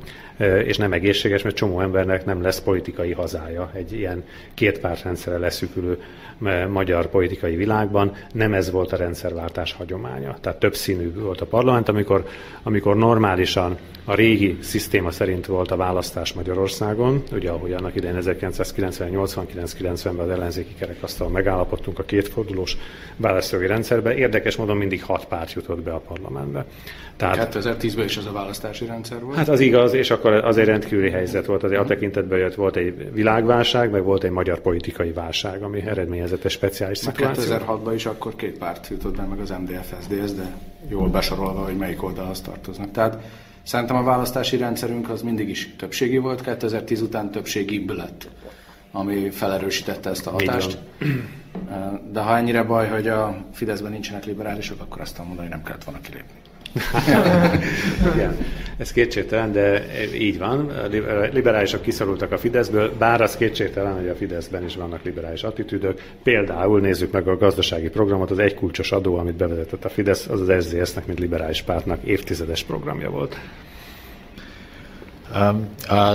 [0.66, 4.24] és nem egészséges, mert csomó embernek nem lesz politikai hazája egy ilyen
[4.54, 6.02] kétpártrendszerre leszűkülő
[6.70, 8.16] magyar politikai világban.
[8.34, 10.38] Nem ez volt a rendszerváltás hagyománya.
[10.42, 12.26] Tehát több színű volt a parlament, amikor,
[12.64, 20.26] amikor normálisan a régi szisztéma szerint volt a választás Magyarországon, ugye ahogy annak idején 1990-89-90-ben
[20.26, 22.78] az ellenzéki kerekasztal megállapodtunk a kétfordulós
[23.16, 26.66] választói rendszerbe, érdekes módon mindig hat párt jutott be a parlamentbe.
[27.18, 29.38] Tehát, 2010-ben is az a választási rendszer volt?
[29.38, 31.64] Hát az igaz, és akkor az egy rendkívüli helyzet volt.
[31.64, 36.44] Azért a tekintetben jött volt egy világválság, meg volt egy magyar politikai válság, ami eredményezett
[36.44, 37.56] egy speciális szituáció.
[37.56, 40.58] 2006-ban is akkor két párt jutott be, meg az MDF-SZDSZ, de
[40.90, 42.92] jól besorolva, hogy melyik oldalhoz tartoznak.
[42.92, 43.18] Tehát
[43.64, 48.28] Szerintem a választási rendszerünk az mindig is többségi volt, 2010 után többségi lett.
[48.92, 50.78] ami felerősítette ezt a hatást.
[52.12, 55.84] De ha ennyire baj, hogy a Fideszben nincsenek liberálisok, akkor azt mondani, hogy nem kellett
[55.84, 56.39] volna kilépni.
[58.14, 58.38] Igen,
[58.78, 60.72] ez kétségtelen, de így van.
[61.32, 66.02] Liberálisok kiszorultak a Fideszből, bár az kétségtelen, hogy a Fideszben is vannak liberális attitűdök.
[66.24, 70.66] Például nézzük meg a gazdasági programot, az egykulcsos adó, amit bevezetett a Fidesz, az az
[70.66, 73.40] SZDSZ-nek, mint liberális pártnak évtizedes programja volt.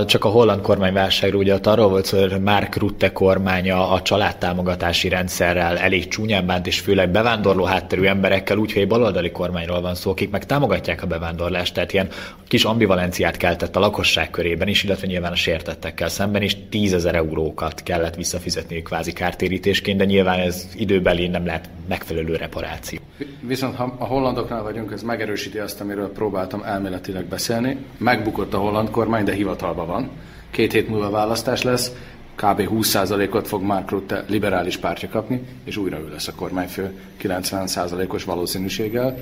[0.05, 5.77] Csak a holland kormányválságról ugye arról volt szó, hogy Mark Rutte kormánya a családtámogatási rendszerrel
[5.77, 10.45] elég csúnyán bánt, és főleg bevándorló hátterű emberekkel, úgyhogy baloldali kormányról van szó, akik meg
[10.45, 12.09] támogatják a bevándorlást, tehát ilyen
[12.47, 17.83] kis ambivalenciát keltett a lakosság körében is, illetve nyilván a sértettekkel szemben is tízezer eurókat
[17.83, 22.99] kellett visszafizetni kvázi kártérítésként, de nyilván ez időbeli nem lehet megfelelő reparáció.
[23.39, 27.77] Viszont ha a hollandoknál vagyunk, ez megerősíti azt, amiről próbáltam elméletileg beszélni.
[27.97, 30.09] Megbukott a holland kormány, de hivatalban van.
[30.49, 31.91] Két hét múlva választás lesz,
[32.35, 32.69] kb.
[32.71, 39.17] 20%-ot fog Mark Rutte liberális pártja kapni, és újra ő lesz a kormányfő 90%-os valószínűséggel,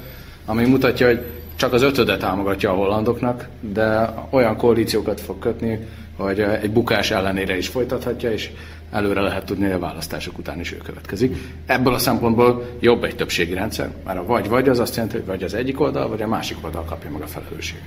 [0.45, 1.25] ami mutatja, hogy
[1.55, 5.79] csak az ötödet támogatja a hollandoknak, de olyan koalíciókat fog kötni,
[6.17, 8.51] hogy egy bukás ellenére is folytathatja, és
[8.93, 11.35] előre lehet tudni, hogy a választások után is ő következik.
[11.65, 15.43] Ebből a szempontból jobb egy többségi rendszer, mert a vagy-vagy az azt jelenti, hogy vagy
[15.43, 17.83] az egyik oldal, vagy a másik oldal kapja meg a felelősséget.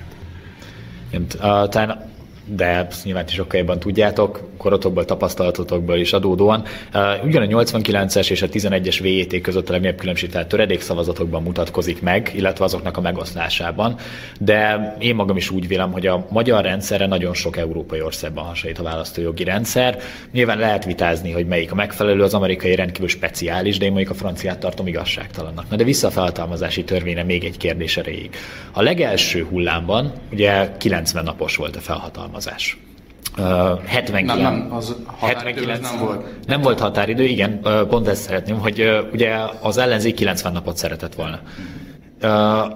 [1.09, 1.27] Igen,
[1.69, 2.15] talán
[2.47, 6.63] de nyilván is sokkal jobban tudjátok, korotokból, tapasztalatotokból is adódóan.
[7.23, 12.31] Ugyan a 89-es és a 11-es VJT között a legnagyobb különbség tehát töredékszavazatokban mutatkozik meg,
[12.35, 13.95] illetve azoknak a megoszlásában.
[14.39, 18.79] De én magam is úgy vélem, hogy a magyar rendszerre nagyon sok európai országban hasonlít
[18.79, 19.99] a választójogi rendszer.
[20.31, 24.17] Nyilván lehet vitázni, hogy melyik a megfelelő, az amerikai rendkívül speciális, de én mondjuk a
[24.17, 25.69] franciát tartom igazságtalannak.
[25.69, 28.35] Na de vissza a felhatalmazási törvényre még egy kérdés erejéig.
[28.71, 32.77] A legelső hullámban ugye 90 napos volt a felhatalmazás alkalmazás.
[33.37, 36.47] Uh, 79, nem, nem, az 79 nem volt.
[36.47, 41.39] Nem volt határidő, igen, pont ezt szeretném, hogy ugye az ellenzék 90 napot szeretett volna.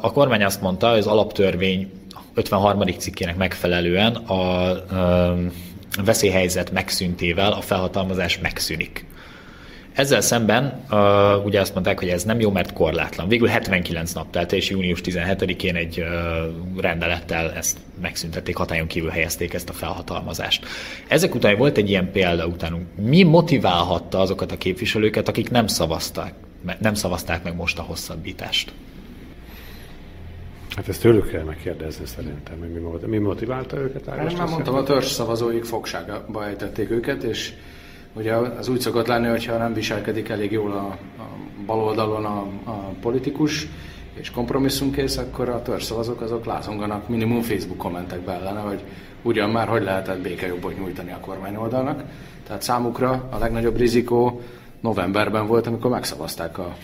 [0.01, 1.91] A kormány azt mondta, hogy az alaptörvény
[2.33, 2.81] 53.
[2.97, 4.71] cikkének megfelelően a
[6.03, 9.05] veszélyhelyzet megszüntével a felhatalmazás megszűnik.
[10.01, 13.27] Ezzel szemben uh, ugye azt mondták, hogy ez nem jó, mert korlátlan.
[13.27, 19.53] Végül 79 nap telt, és június 17-én egy uh, rendelettel ezt megszüntették, hatályon kívül helyezték
[19.53, 20.65] ezt a felhatalmazást.
[21.07, 22.85] Ezek után volt egy ilyen példa utánunk.
[22.95, 26.33] Mi motiválhatta azokat a képviselőket, akik nem szavazták,
[26.79, 28.73] nem szavazták meg most a hosszabbítást?
[30.75, 32.59] Hát ezt tőlük kell megkérdezni szerintem,
[32.91, 34.05] hogy mi motiválta őket.
[34.05, 37.53] Hát már mondtam, a törzs szavazóik fogságba ejtették őket, és
[38.13, 41.27] Ugye az úgy szokott lenni, hogyha nem viselkedik elég jól a, a
[41.65, 43.67] baloldalon a, a politikus,
[44.13, 48.83] és kompromisszumkész, akkor a törzszavazók azok lázonganak minimum Facebook kommentekbe ellene, hogy
[49.21, 52.03] ugyan már hogy lehetett békejobbot nyújtani a kormányoldalnak.
[52.47, 54.41] Tehát számukra a legnagyobb rizikó
[54.79, 56.75] novemberben volt, amikor megszavazták a,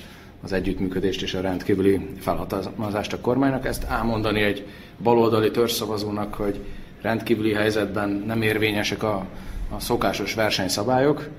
[0.44, 3.66] az együttműködést és a rendkívüli felhatalmazást a kormánynak.
[3.66, 4.66] Ezt elmondani egy
[5.04, 6.60] baloldali törzszavazónak, hogy
[7.02, 9.26] rendkívüli helyzetben nem érvényesek a
[9.70, 11.30] a szokásos versenyszabályok,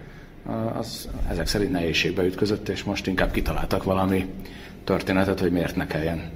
[0.79, 4.27] az ezek szerint nehézségbe ütközött, és most inkább kitaláltak valami
[4.85, 6.31] történetet, hogy miért ne kelljen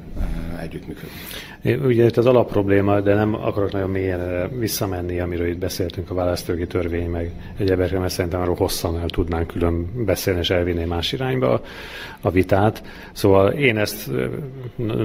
[0.60, 1.86] együttműködni.
[1.86, 6.66] Ugye itt az alapprobléma, de nem akarok nagyon mélyen visszamenni, amiről itt beszéltünk, a választógi
[6.66, 11.60] törvény, meg egyebekre, mert szerintem arról hosszan el tudnánk külön beszélni, és elvinni más irányba
[12.20, 12.82] a vitát.
[13.12, 14.10] Szóval én ezt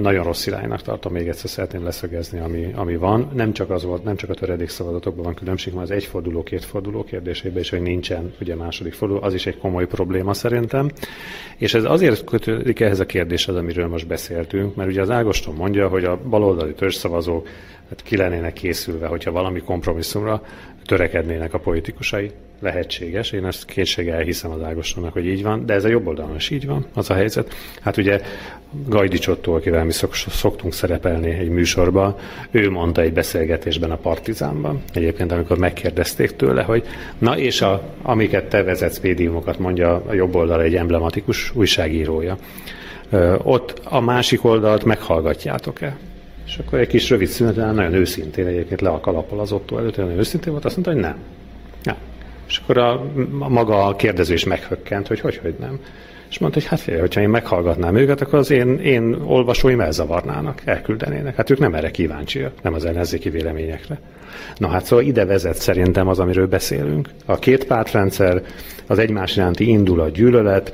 [0.02, 3.30] nagyon rossz iránynak tartom, még egyszer szeretném leszögezni, ami, ami van.
[3.34, 7.04] Nem csak az volt, nem csak a töredék szavazatokban van különbség, hanem az egyforduló, kétforduló
[7.04, 10.92] kérdésében is, hogy nincsen ugye második forduló, az is egy komoly probléma szerintem.
[11.58, 15.88] És ez azért kötődik ehhez a kérdéshez, amiről most beszéltünk, mert ugye az Ágoston mondja,
[15.88, 17.48] hogy a baloldali törzszavazók
[17.90, 20.42] hát ki lennének készülve, hogyha valami kompromisszumra
[20.86, 22.32] törekednének a politikusai.
[22.60, 26.36] Lehetséges, én ezt kétséggel hiszem az Ágostonnak, hogy így van, de ez a jobb oldalon
[26.36, 27.54] is így van, az a helyzet.
[27.82, 28.22] Hát ugye
[28.88, 32.16] Gajdicsotto, akivel mi szok, szoktunk szerepelni egy műsorban,
[32.52, 36.84] ő mondta egy beszélgetésben a Partizánban, egyébként amikor megkérdezték tőle, hogy
[37.18, 42.38] na és a, amiket te vezetsz, médiumokat mondja a jobb oldal egy emblematikus újságírója.
[43.44, 45.98] Ott a másik oldalt meghallgatjátok-e?
[46.46, 49.98] És akkor egy kis rövid szünet, nagyon őszintén egyébként le a kalappal az ottó előtt,
[49.98, 51.18] nagyon őszintén volt, azt mondta, hogy nem.
[51.84, 51.96] nem.
[52.48, 52.92] És akkor a,
[53.40, 55.80] a maga a kérdező is meghökkent, hogy hogy, hogy nem.
[56.30, 60.62] És mondta, hogy hát félj, hogyha én meghallgatnám őket, akkor az én, én olvasóim elzavarnának,
[60.66, 61.36] elküldenének.
[61.36, 64.00] Hát ők nem erre kíváncsiak, nem az ellenzéki véleményekre.
[64.58, 67.10] Na hát szóval ide vezet szerintem az, amiről beszélünk.
[67.26, 68.42] A két pártrendszer,
[68.88, 70.74] az egymás iránti indulat, gyűlölet,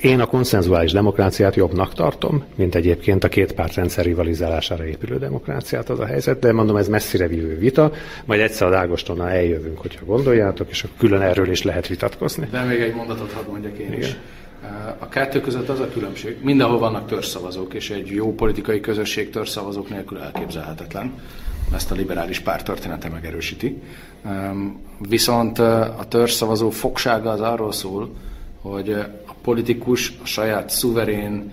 [0.00, 6.00] Én a konszenzuális demokráciát jobbnak tartom, mint egyébként a két pártrendszer rivalizálására épülő demokráciát az
[6.00, 7.92] a helyzet, de mondom, ez messzire vívő vita,
[8.24, 12.48] majd egyszer a Ágostonnal eljövünk, hogyha gondoljátok, és akkor külön erről is lehet vitatkozni.
[12.50, 13.98] De még egy mondatot hadd mondjak én Igen.
[13.98, 14.16] is.
[14.98, 16.36] A kettő között az a különbség.
[16.42, 21.12] Mindenhol vannak törzszavazók, és egy jó politikai közösség törzszavazók nélkül elképzelhetetlen.
[21.74, 23.82] Ezt a liberális párt története megerősíti.
[25.08, 28.10] Viszont a törzszavazó fogsága az arról szól,
[28.60, 28.92] hogy
[29.26, 31.52] a politikus a saját szuverén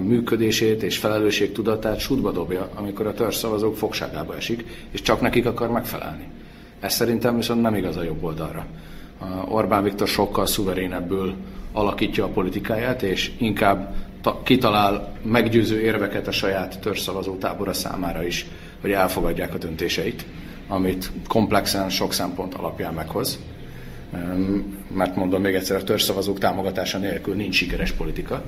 [0.00, 6.28] működését és felelősségtudatát sútba dobja, amikor a törzszavazók fogságába esik, és csak nekik akar megfelelni.
[6.80, 8.66] Ez szerintem viszont nem igaz a jobb oldalra.
[9.48, 11.34] Orbán Viktor sokkal szuverénebből
[11.72, 13.94] alakítja a politikáját, és inkább
[14.42, 18.46] kitalál meggyőző érveket a saját törzszavazó tábora számára is,
[18.80, 20.24] hogy elfogadják a döntéseit,
[20.68, 23.38] amit komplexen sok szempont alapján meghoz.
[24.94, 28.42] Mert mondom még egyszer, a törzszavazók támogatása nélkül nincs sikeres politika.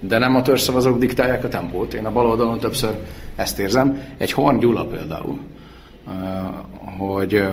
[0.00, 1.94] De nem a törzszavazók diktálják a tempót.
[1.94, 2.94] Én a bal oldalon többször
[3.36, 4.02] ezt érzem.
[4.16, 5.38] Egy Horn Gyula például,
[6.98, 7.44] hogy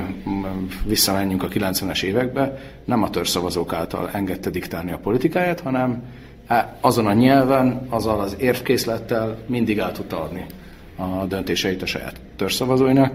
[0.85, 6.03] visszamenjünk a 90-es évekbe, nem a törzszavazók által engedte diktálni a politikáját, hanem
[6.81, 10.45] azon a nyelven, azzal az érvkészlettel mindig át tudta adni
[10.95, 13.13] a döntéseit a saját törzszavazóinak.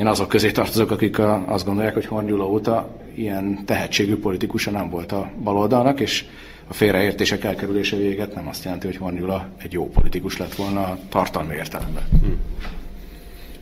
[0.00, 4.90] Én azok közé tartozok, akik azt gondolják, hogy Horn Gyula óta ilyen tehetségű politikusa nem
[4.90, 6.24] volt a baloldalnak, és
[6.68, 10.80] a félreértések elkerülése véget nem azt jelenti, hogy Horn Gyula egy jó politikus lett volna
[10.80, 12.02] a tartalmi értelemben.
[12.20, 12.38] Hmm.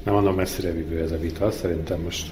[0.04, 2.30] Nem mondom, messzire vívő ez a vita, szerintem most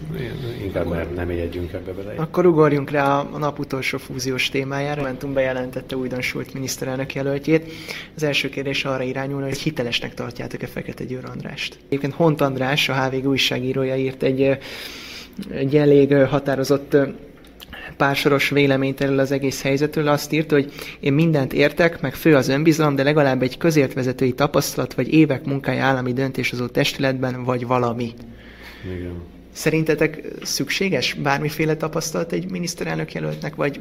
[0.62, 2.14] inkább nem, nem jegyünk ebbe bele.
[2.16, 5.00] Akkor ugorjunk rá a nap utolsó fúziós témájára.
[5.00, 7.72] Momentum bejelentette újdonsult miniszterelnök jelöltjét.
[8.16, 11.78] Az első kérdés arra irányul, hogy hitelesnek tartjátok-e Fekete Győr Andrást.
[11.86, 14.58] Egyébként Hont András, a HVG újságírója írt egy,
[15.50, 16.96] egy elég határozott
[17.96, 22.48] pársoros véleményt erről az egész helyzetről, azt írt, hogy én mindent értek, meg fő az
[22.48, 28.14] önbizalom, de legalább egy közértvezetői tapasztalat, vagy évek munkája állami döntéshozó testületben, vagy valami.
[28.96, 29.22] Igen.
[29.52, 33.80] Szerintetek szükséges bármiféle tapasztalat egy miniszterelnök jelöltnek, vagy,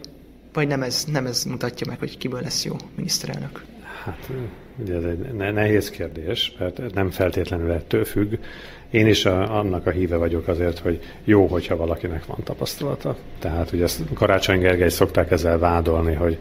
[0.53, 3.63] vagy nem, ez, nem ez mutatja meg, hogy kiből lesz jó miniszterelnök?
[4.03, 4.29] Hát,
[4.77, 8.35] ugye ez egy nehéz kérdés, mert nem feltétlenül ettől függ.
[8.95, 13.15] Én is a, annak a híve vagyok azért, hogy jó, hogyha valakinek van tapasztalata.
[13.39, 16.37] Tehát ugye ezt Karácsony Gergely szokták ezzel vádolni, hogy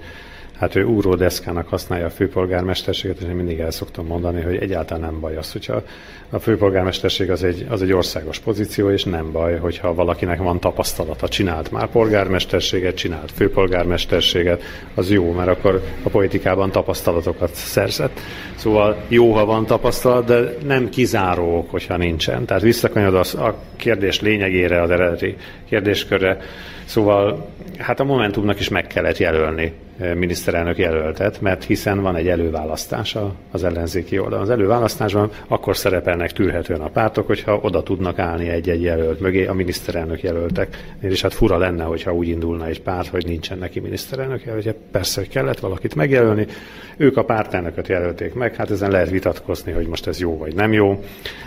[0.59, 5.21] hát ő úródeszkának használja a főpolgármesterséget, és én mindig el szoktam mondani, hogy egyáltalán nem
[5.21, 5.83] baj az, hogyha
[6.31, 11.29] a főpolgármesterség az egy, az egy országos pozíció, és nem baj, hogyha valakinek van tapasztalata,
[11.29, 14.63] csinált már polgármesterséget, csinált főpolgármesterséget,
[14.95, 18.21] az jó, mert akkor a politikában tapasztalatokat szerzett.
[18.55, 22.45] Szóval jó, ha van tapasztalat, de nem kizáró, hogyha nincsen.
[22.45, 25.37] Tehát visszakanyod az a kérdés lényegére, az eredeti
[25.69, 26.39] kérdéskörre.
[26.85, 29.73] Szóval hát a Momentumnak is meg kellett jelölni
[30.15, 34.45] miniszterelnök jelöltet, mert hiszen van egy előválasztása az ellenzéki oldalon.
[34.45, 39.53] Az előválasztásban akkor szerepelnek tűrhetően a pártok, hogyha oda tudnak állni egy-egy jelölt mögé a
[39.53, 40.95] miniszterelnök jelöltek.
[41.01, 44.75] És hát fura lenne, hogyha úgy indulna egy párt, hogy nincsen neki miniszterelnök jelöltje.
[44.91, 46.47] Persze, hogy kellett valakit megjelölni.
[46.97, 50.73] Ők a pártelnököt jelölték meg, hát ezen lehet vitatkozni, hogy most ez jó vagy nem
[50.73, 51.05] jó.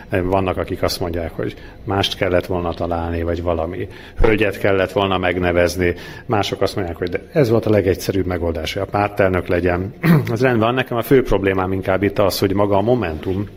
[0.09, 3.87] Vannak, akik azt mondják, hogy mást kellett volna találni, vagy valami
[4.21, 5.95] hölgyet kellett volna megnevezni.
[6.25, 9.93] Mások azt mondják, hogy de ez volt a legegyszerűbb megoldás, hogy a pártelnök legyen.
[10.31, 13.49] az rendben nekem a fő problémám inkább itt az, hogy maga a Momentum,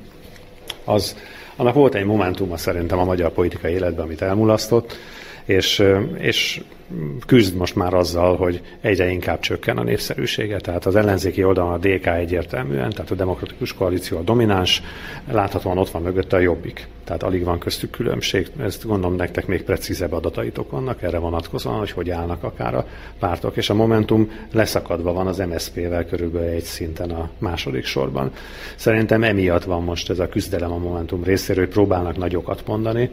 [0.84, 1.16] az,
[1.56, 4.96] annak volt egy momentuma szerintem a magyar politikai életben, amit elmulasztott,
[5.44, 5.82] és,
[6.18, 6.60] és
[7.26, 10.60] küzd most már azzal, hogy egyre inkább csökken a népszerűsége.
[10.60, 14.82] Tehát az ellenzéki oldalon a DK egyértelműen, tehát a demokratikus koalíció a domináns,
[15.30, 16.88] láthatóan ott van mögötte a jobbik.
[17.04, 18.50] Tehát alig van köztük különbség.
[18.60, 22.86] Ezt gondolom nektek még precízebb adataitok vannak erre vonatkozóan, hogy hogy állnak akár a
[23.18, 23.56] pártok.
[23.56, 28.32] És a Momentum leszakadva van az MSZP-vel körülbelül egy szinten a második sorban.
[28.76, 33.10] Szerintem emiatt van most ez a küzdelem a Momentum részéről, hogy próbálnak nagyokat mondani,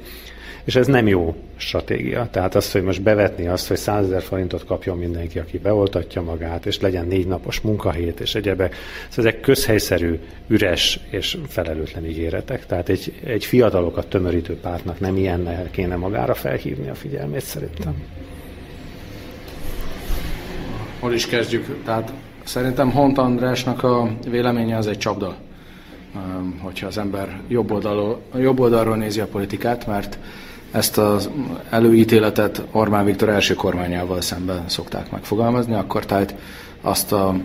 [0.67, 2.27] és ez nem jó stratégia.
[2.31, 6.65] Tehát az, hogy most bevetni azt, hogy 100 ezer forintot kapjon mindenki, aki beoltatja magát,
[6.65, 8.75] és legyen négy napos munkahét, és egyebek.
[9.09, 12.65] Szóval ezek közhelyszerű, üres és felelőtlen ígéretek.
[12.65, 18.03] Tehát egy, egy fiatalokat tömörítő pártnak nem ilyennel kéne magára felhívni a figyelmét szerintem.
[20.99, 21.83] Hol is kezdjük?
[21.85, 25.37] Tehát szerintem Hont Andrásnak a véleménye az egy csapda
[26.61, 30.17] hogyha az ember jobb, oldalról, jobb oldalról nézi a politikát, mert
[30.77, 31.29] ezt az
[31.69, 36.35] előítéletet Orbán Viktor első kormányával szemben szokták megfogalmazni, akkor tehát
[36.81, 37.35] azt a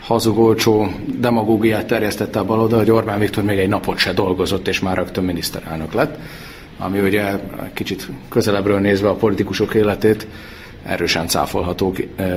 [0.00, 0.88] hazugolcsó
[1.18, 5.24] demagógiát terjesztette a baloldal, hogy Orbán Viktor még egy napot se dolgozott, és már rögtön
[5.24, 6.18] miniszterelnök lett,
[6.78, 7.38] ami ugye
[7.72, 10.26] kicsit közelebbről nézve a politikusok életét
[10.84, 11.94] erősen cáfolható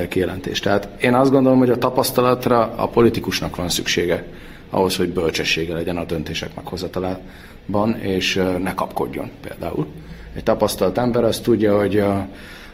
[0.10, 0.60] kijelentés.
[0.60, 4.26] Tehát én azt gondolom, hogy a tapasztalatra a politikusnak van szüksége
[4.70, 9.88] ahhoz, hogy bölcsessége legyen a döntések meghozatalában, és ne kapkodjon például.
[10.36, 12.28] Egy tapasztalt ember azt tudja, hogy a,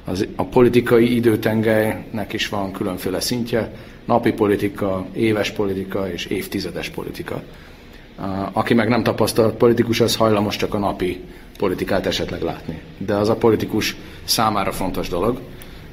[0.05, 3.71] az, a politikai időtengelynek is van különféle szintje,
[4.05, 7.41] napi politika, éves politika és évtizedes politika.
[8.51, 11.19] Aki meg nem tapasztalt politikus, az hajlamos csak a napi
[11.57, 12.81] politikát esetleg látni.
[12.97, 15.39] De az a politikus számára fontos dolog.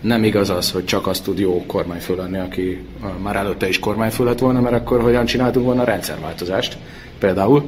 [0.01, 2.85] Nem igaz az, hogy csak azt tud jó kormányfő lenni, aki
[3.23, 6.79] már előtte is kormányfő lett volna, mert akkor hogyan csináltunk volna a rendszerváltozást.
[7.19, 7.65] Például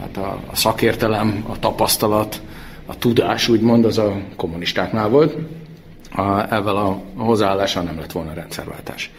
[0.00, 2.40] hát a, a szakértelem, a tapasztalat,
[2.86, 5.36] a tudás, úgymond, az a kommunistáknál volt.
[6.16, 9.10] A, ezzel a hozzáállással nem lett volna rendszerváltás.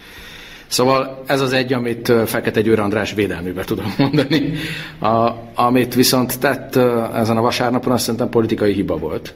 [0.67, 4.53] Szóval ez az egy, amit Fekete Győr András védelmébe tudom mondani.
[4.99, 6.75] A, amit viszont tett
[7.15, 9.33] ezen a vasárnapon, azt szerintem politikai hiba volt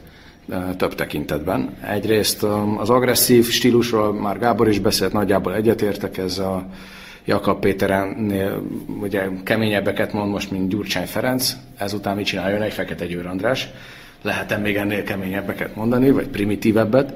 [0.77, 1.77] több tekintetben.
[1.81, 2.45] Egyrészt
[2.77, 6.65] az agresszív stílusról már Gábor is beszélt, nagyjából egyetértek, ez a
[7.25, 8.61] Jakab Péterennél
[9.01, 13.67] ugye keményebbeket mond most, mint Gyurcsány Ferenc, ezután mit csináljon egy Fekete Győr András.
[14.21, 17.13] Lehetem még ennél keményebbeket mondani, vagy primitívebbet.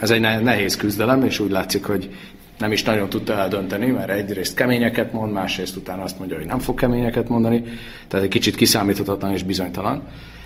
[0.00, 2.10] Ez egy nehéz küzdelem, és úgy látszik, hogy
[2.58, 6.58] nem is nagyon tudta eldönteni, mert egyrészt keményeket mond, másrészt utána azt mondja, hogy nem
[6.58, 7.62] fog keményeket mondani,
[8.08, 10.02] tehát egy kicsit kiszámíthatatlan és bizonytalan.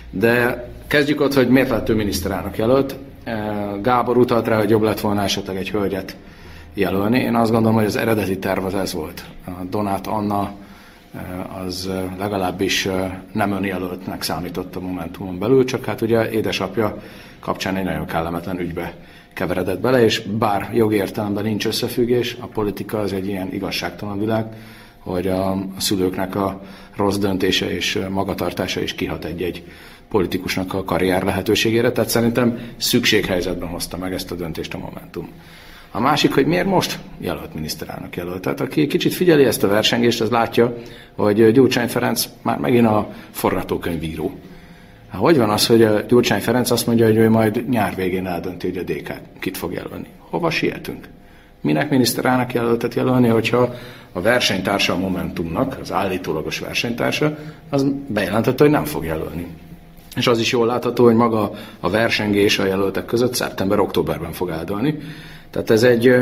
[0.09, 2.95] De kezdjük ott, hogy miért lett ő miniszterelnök jelölt.
[3.81, 6.15] Gábor utalt rá, hogy jobb lett volna esetleg egy hölgyet
[6.73, 7.19] jelölni.
[7.19, 9.25] Én azt gondolom, hogy az eredeti terv az ez volt.
[9.45, 10.51] A Donát Anna
[11.65, 12.87] az legalábbis
[13.31, 16.97] nem önjelöltnek számított a Momentumon belül, csak hát ugye édesapja
[17.39, 18.95] kapcsán egy nagyon kellemetlen ügybe
[19.33, 21.03] keveredett bele, és bár jogi
[21.41, 24.45] nincs összefüggés, a politika az egy ilyen igazságtalan világ,
[24.99, 26.61] hogy a szülőknek a
[26.95, 29.63] rossz döntése és magatartása is kihat egy-egy
[30.09, 35.29] politikusnak a karrier lehetőségére, tehát szerintem szükséghelyzetben hozta meg ezt a döntést a Momentum.
[35.95, 38.41] A másik, hogy miért most jelölt miniszterelnök jelölt.
[38.41, 40.75] Tehát aki kicsit figyeli ezt a versengést, az látja,
[41.15, 44.37] hogy Gyurcsány Ferenc már megint a forgatókönyvíró.
[45.09, 48.27] Hát hogy van az, hogy a Gyurcsány Ferenc azt mondja, hogy ő majd nyár végén
[48.27, 50.07] eldönti, hogy a DK kit fog jelölni?
[50.17, 51.07] Hova sietünk?
[51.61, 53.73] Minek miniszterelnök jelöltet jelölni, hogyha
[54.11, 57.37] a versenytársa a Momentumnak, az állítólagos versenytársa,
[57.69, 59.47] az bejelentette, hogy nem fog jelölni.
[60.15, 64.99] És az is jól látható, hogy maga a versengés a jelöltek között szeptember-októberben fog eldőlni.
[65.53, 66.15] Tehát ez egy,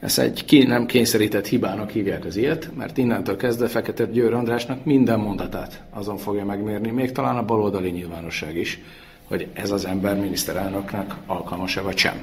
[0.00, 4.84] ez egy ki nem kényszerített hibának hívják az ilyet, mert innentől kezdve Fekete Győr Andrásnak
[4.84, 8.80] minden mondatát azon fogja megmérni, még talán a baloldali nyilvánosság is,
[9.24, 12.22] hogy ez az ember miniszterelnöknek alkalmas-e vagy sem.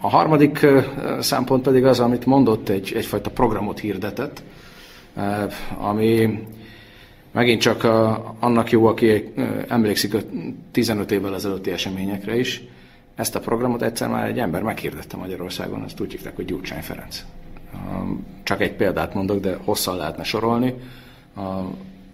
[0.00, 0.66] A harmadik
[1.20, 4.42] szempont pedig az, amit mondott, egy, egyfajta programot hirdetett,
[5.78, 6.38] ami
[7.32, 7.84] megint csak
[8.40, 9.32] annak jó, aki
[9.68, 10.18] emlékszik a
[10.70, 12.62] 15 évvel ezelőtti eseményekre is,
[13.14, 17.24] ezt a programot egyszer már egy ember meghirdette Magyarországon, azt úgy hívták, hogy Gyurcsány Ferenc.
[18.42, 20.74] Csak egy példát mondok, de hosszan lehetne sorolni.
[21.36, 21.60] A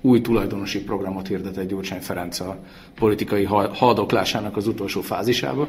[0.01, 2.57] új tulajdonosi programot hirdetett Gyurcsány Ferenc a
[2.95, 5.69] politikai haldoklásának az utolsó fázisába,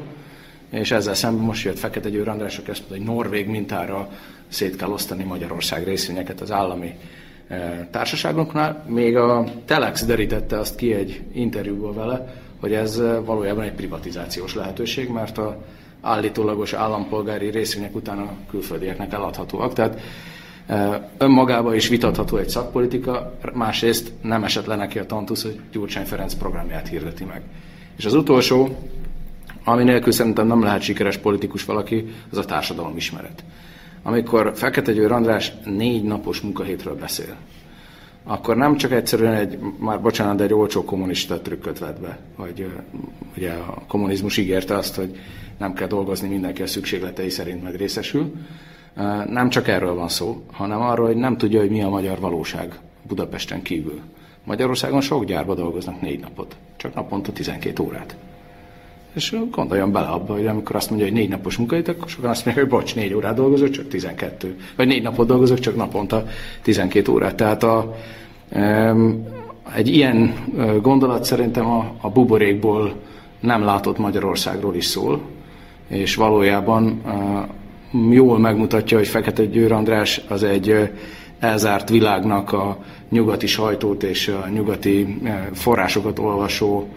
[0.70, 4.08] és ezzel szemben most jött Fekete Győr András, aki azt mondta, hogy Norvég mintára
[4.48, 6.94] szét kell osztani Magyarország részvényeket az állami
[7.90, 8.84] társaságoknál.
[8.88, 15.08] Még a Telex derítette azt ki egy interjúból vele, hogy ez valójában egy privatizációs lehetőség,
[15.08, 15.64] mert a
[16.00, 19.72] állítólagos állampolgári részvények után a külföldieknek eladhatóak.
[19.72, 20.00] Tehát
[21.18, 26.34] önmagában is vitatható egy szakpolitika, másrészt nem esett le neki a tantusz, hogy Gyurcsány Ferenc
[26.34, 27.42] programját hirdeti meg.
[27.96, 28.76] És az utolsó,
[29.64, 33.44] ami nélkül szerintem nem lehet sikeres politikus valaki, az a társadalom ismeret.
[34.02, 37.36] Amikor Fekete Győr András négy napos munkahétről beszél,
[38.28, 42.66] akkor nem csak egyszerűen egy, már bocsánat, de egy olcsó kommunista trükköt vett be, hogy
[43.36, 45.18] ugye a kommunizmus ígérte azt, hogy
[45.58, 48.32] nem kell dolgozni, mindenki a szükségletei szerint meg részesül.
[49.26, 52.78] Nem csak erről van szó, hanem arról, hogy nem tudja, hogy mi a magyar valóság
[53.02, 54.00] Budapesten kívül.
[54.44, 58.16] Magyarországon sok gyárba dolgoznak négy napot, csak naponta 12 órát.
[59.14, 62.44] És gondoljon bele abba, hogy amikor azt mondja, hogy négy napos munkaidő, akkor sokan azt
[62.44, 64.56] mondják, hogy bocs, négy órát dolgozok, csak 12.
[64.76, 66.26] Vagy négy napot dolgozok, csak naponta
[66.62, 67.34] 12 órát.
[67.34, 67.96] Tehát a,
[69.74, 70.34] egy ilyen
[70.82, 72.94] gondolat szerintem a, a buborékból
[73.40, 75.20] nem látott Magyarországról is szól,
[75.88, 77.02] és valójában
[78.10, 80.90] jól megmutatja, hogy Fekete Győr András az egy
[81.38, 82.78] elzárt világnak a
[83.08, 85.20] nyugati sajtót és a nyugati
[85.52, 86.88] forrásokat olvasó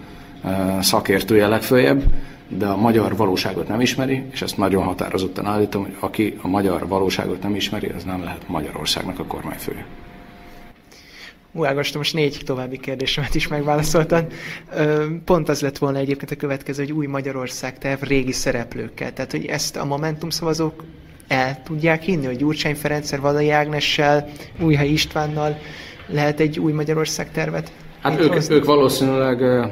[0.81, 2.03] szakértője legfőjebb,
[2.47, 6.87] de a magyar valóságot nem ismeri, és ezt nagyon határozottan állítom, hogy aki a magyar
[6.87, 9.85] valóságot nem ismeri, az nem lehet Magyarországnak a kormányfője.
[11.53, 14.25] Ú, Ágoston, most négy további kérdésemet is megválaszoltad.
[15.25, 19.13] Pont az lett volna egyébként a következő, hogy új Magyarország terv régi szereplőkkel.
[19.13, 20.83] Tehát, hogy ezt a Momentum szavazók
[21.27, 24.29] el tudják hinni, hogy Gyurcsány Ferenccel, Valai Ágnessel,
[24.59, 25.57] Újhely Istvánnal
[26.07, 27.71] lehet egy új Magyarország tervet
[28.01, 29.69] Hát ők, ők valószínűleg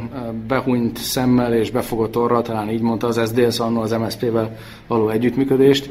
[0.47, 4.57] behunyt szemmel és befogott orra, talán így mondta az SZDSZ annól az MSZP-vel
[4.87, 5.89] való együttműködést,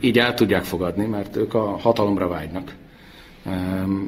[0.00, 2.74] így el tudják fogadni, mert ők a hatalomra vágynak.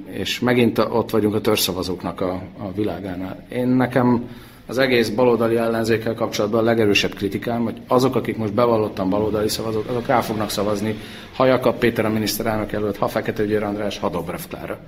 [0.07, 3.47] És megint ott vagyunk a törszavazóknak a, a világánál.
[3.53, 4.29] Én nekem
[4.67, 9.89] az egész baloldali ellenzékkel kapcsolatban a legerősebb kritikám, hogy azok, akik most bevallottan baloldali szavazók,
[9.89, 10.95] azok rá fognak szavazni,
[11.37, 14.79] ha Jakab Péter a miniszterelnök előtt, ha Fekete Győr András, ha Dobrev Klára.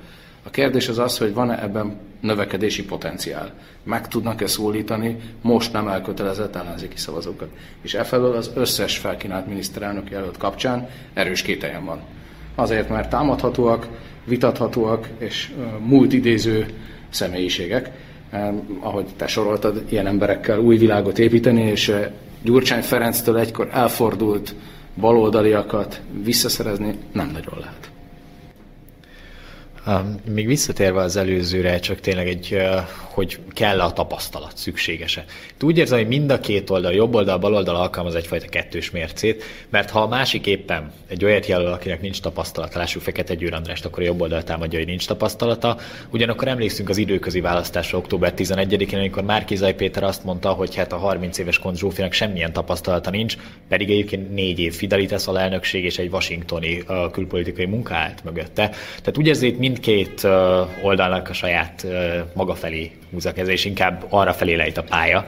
[0.42, 3.52] A kérdés az az, hogy van-e ebben növekedési potenciál.
[3.82, 7.48] Meg tudnak-e szólítani most nem elkötelezett ellenzéki szavazókat.
[7.82, 12.00] És efelől az összes felkínált miniszterelnök jelölt kapcsán erős kételjem van.
[12.54, 13.88] Azért, mert támadhatóak,
[14.24, 16.66] vitathatóak és múlt idéző
[17.08, 17.90] személyiségek,
[18.80, 21.92] ahogy te soroltad, ilyen emberekkel új világot építeni, és
[22.42, 24.54] Gyurcsány Ferenctől egykor elfordult
[25.00, 27.90] baloldaliakat visszaszerezni nem nagyon lehet.
[30.30, 32.58] Még visszatérve az előzőre, csak tényleg egy,
[33.00, 35.24] hogy kell a tapasztalat, szükséges-e.
[35.60, 39.44] Úgy érzem, hogy mind a két oldal, jobb oldal, bal oldal alkalmaz egyfajta kettős mércét,
[39.68, 43.84] mert ha a másik éppen egy olyat jelöl, akinek nincs tapasztalata, lássuk Fekete Győr Andrást,
[43.84, 45.76] akkor a jobb oldal támadja, hogy nincs tapasztalata.
[46.10, 50.96] Ugyanakkor emlékszünk az időközi választásra október 11-én, amikor Márkizaj Péter azt mondta, hogy hát a
[50.96, 53.36] 30 éves Kont Zsófinak semmilyen tapasztalata nincs,
[53.68, 58.68] pedig egyébként négy év Fidelitas alelnökség és egy washingtoni külpolitikai munka állt mögötte.
[58.98, 60.26] Tehát úgy érzét mindkét
[60.82, 61.86] oldalnak a saját
[62.34, 65.24] maga felé húz a keze, és inkább arra felé lejt a pálya.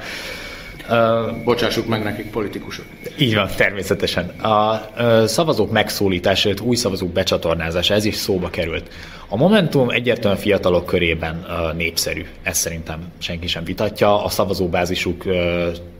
[0.90, 2.84] Uh, Bocsássuk meg nekik politikusok.
[3.18, 4.28] Így van, természetesen.
[4.28, 8.88] A uh, szavazók megszólítása, új szavazók becsatornázása, ez is szóba került.
[9.28, 12.24] A Momentum egyértelműen fiatalok körében uh, népszerű.
[12.42, 14.24] Ezt szerintem senki sem vitatja.
[14.24, 15.24] A szavazóbázisuk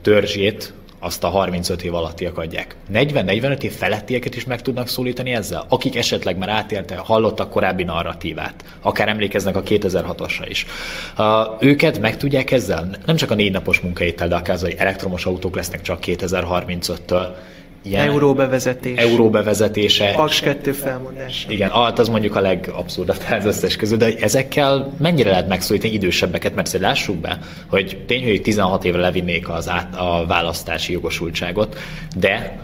[0.02, 2.76] törzsét azt a 35 év alattiak adják.
[2.92, 8.64] 40-45 év felettieket is meg tudnak szólítani ezzel, akik esetleg már átélte, hallottak korábbi narratívát,
[8.80, 10.66] akár emlékeznek a 2006-osra is.
[11.18, 11.26] Uh,
[11.60, 15.26] őket meg tudják ezzel, nem csak a négy napos munkaétel, de akár az, hogy elektromos
[15.26, 17.26] autók lesznek csak 2035-től,
[17.82, 18.98] ilyen euróbevezetés.
[18.98, 20.12] Euróbevezetése.
[20.16, 21.46] Paks 2 felmondás.
[21.48, 26.54] Igen, alt az mondjuk a legabszurdabb az összes közül, de ezekkel mennyire lehet megszólítani idősebbeket,
[26.54, 31.78] mert azért lássuk be, hogy tény, hogy 16 évre levinnék az át, a választási jogosultságot,
[32.16, 32.58] de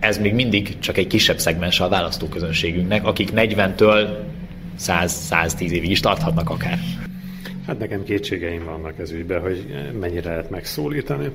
[0.00, 4.08] ez még mindig csak egy kisebb szegmens a választóközönségünknek, akik 40-től
[4.80, 6.78] 100-110 évig is tarthatnak akár.
[7.66, 9.64] Hát nekem kétségeim vannak ez ügyben, hogy
[10.00, 11.28] mennyire lehet megszólítani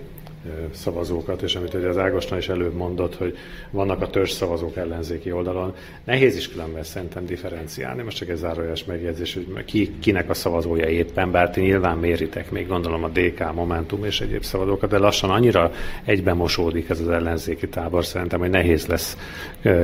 [0.73, 3.37] szavazókat, és amit ugye az Ágoston is előbb mondott, hogy
[3.71, 5.73] vannak a törzs szavazók ellenzéki oldalon.
[6.03, 10.87] Nehéz is különben szerintem differenciálni, most csak egy zárójeles megjegyzés, hogy ki, kinek a szavazója
[10.87, 15.29] éppen, bár ti nyilván méritek még gondolom a DK, Momentum és egyéb szavazókat, de lassan
[15.29, 15.71] annyira
[16.05, 19.17] egybemosódik ez az ellenzéki tábor szerintem, hogy nehéz lesz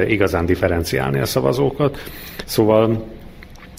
[0.07, 1.97] igazán differenciálni a szavazókat.
[2.45, 3.05] Szóval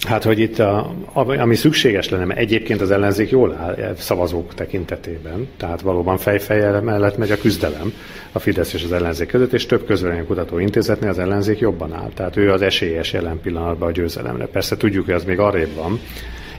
[0.09, 4.55] Hát, hogy itt, a, ami szükséges lenne, mert egyébként az ellenzék jól áll e, szavazók
[4.55, 7.93] tekintetében, tehát valóban fejfejjel mellett megy a küzdelem
[8.33, 9.87] a Fidesz és az ellenzék között, és több
[10.27, 12.11] kutató intézetnél az ellenzék jobban áll.
[12.15, 14.47] Tehát ő az esélyes jelen pillanatban a győzelemre.
[14.47, 16.01] Persze tudjuk, hogy az még arrébb van,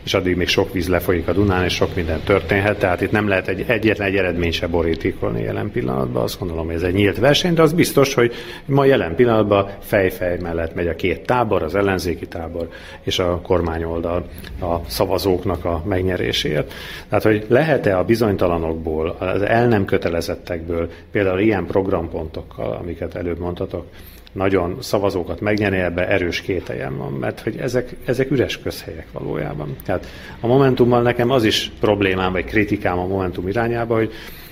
[0.04, 3.28] és addig még sok víz lefolyik a Dunán, és sok minden történhet, tehát itt nem
[3.28, 6.24] lehet egy, egyetlen egy eredmény se borítékolni jelen pillanatban.
[6.24, 8.34] Azt gondolom, hogy ez egy nyílt verseny, de az biztos, hogy
[8.66, 12.70] ma jelen pillanatban fejfej mellett megy a két tábor, az ellenzéki tábor
[13.02, 14.26] és a kormányoldal
[14.62, 16.74] a szavazóknak a megnyeréséért.
[17.10, 23.86] Tehát, hogy lehet-e a bizonytalanokból, az el nem kötelezettekből, például ilyen programpontokkal, amiket előbb mondtatok,
[24.34, 29.76] nagyon szavazókat megnyerni, ebbe erős kételjem van, mert hogy ezek, ezek üres közhelyek valójában.
[29.86, 30.08] Tehát
[30.40, 34.12] a Momentummal nekem az is problémám, vagy kritikám a Momentum irányába, hogy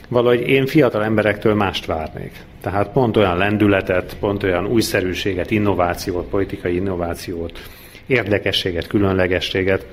[0.09, 2.31] valahogy én fiatal emberektől mást várnék.
[2.61, 7.59] Tehát pont olyan lendületet, pont olyan újszerűséget, innovációt, politikai innovációt,
[8.05, 9.85] érdekességet, különlegességet,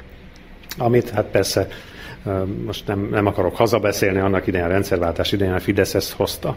[0.79, 1.69] amit hát persze
[2.67, 6.57] most nem, nem akarok hazabeszélni, annak idején a rendszerváltás idején a Fidesz ezt hozta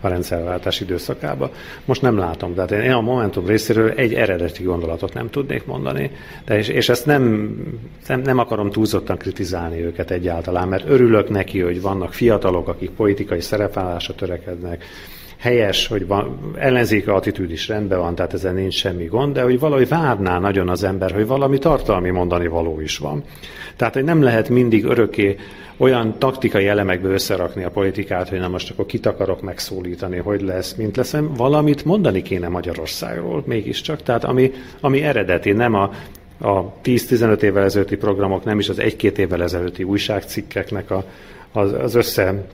[0.00, 1.50] a rendszerváltás időszakába.
[1.84, 6.10] Most nem látom, tehát én a Momentum részéről egy eredeti gondolatot nem tudnék mondani,
[6.44, 7.54] de és, és ezt nem,
[8.06, 13.40] nem, nem akarom túlzottan kritizálni őket egyáltalán, mert örülök neki, hogy vannak fiatalok, akik politikai
[13.40, 14.84] szerepvállásra törekednek,
[15.38, 19.58] helyes, hogy van, ellenzéki attitűd is rendben van, tehát ezen nincs semmi gond, de hogy
[19.58, 23.22] valahogy várná nagyon az ember, hogy valami tartalmi mondani való is van.
[23.76, 25.36] Tehát, hogy nem lehet mindig örökké
[25.78, 30.74] olyan taktikai elemekbe összerakni a politikát, hogy nem most akkor kit akarok megszólítani, hogy lesz,
[30.74, 31.34] mint leszem.
[31.34, 35.90] Valamit mondani kéne Magyarországról mégiscsak, tehát ami, ami eredeti, nem a
[36.40, 41.04] a 10-15 évvel ezelőtti programok, nem is az egy-két évvel ezelőtti újságcikkeknek a,
[41.52, 42.46] az, az össze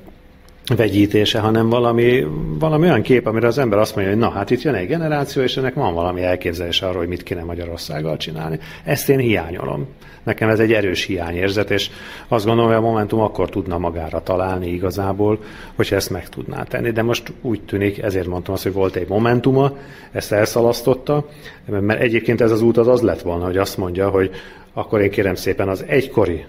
[0.76, 2.26] vegyítése, hanem valami,
[2.58, 5.42] valami olyan kép, amire az ember azt mondja, hogy na hát itt jön egy generáció,
[5.42, 8.58] és ennek van valami elképzelése arról, hogy mit kéne Magyarországgal csinálni.
[8.84, 9.86] Ezt én hiányolom.
[10.22, 11.90] Nekem ez egy erős hiányérzet, és
[12.28, 15.38] azt gondolom, hogy a Momentum akkor tudna magára találni igazából,
[15.74, 16.90] hogyha ezt meg tudná tenni.
[16.90, 19.76] De most úgy tűnik, ezért mondtam azt, hogy volt egy Momentuma,
[20.12, 21.28] ezt elszalasztotta,
[21.66, 24.30] mert egyébként ez az út az az lett volna, hogy azt mondja, hogy
[24.72, 26.44] akkor én kérem szépen az egykori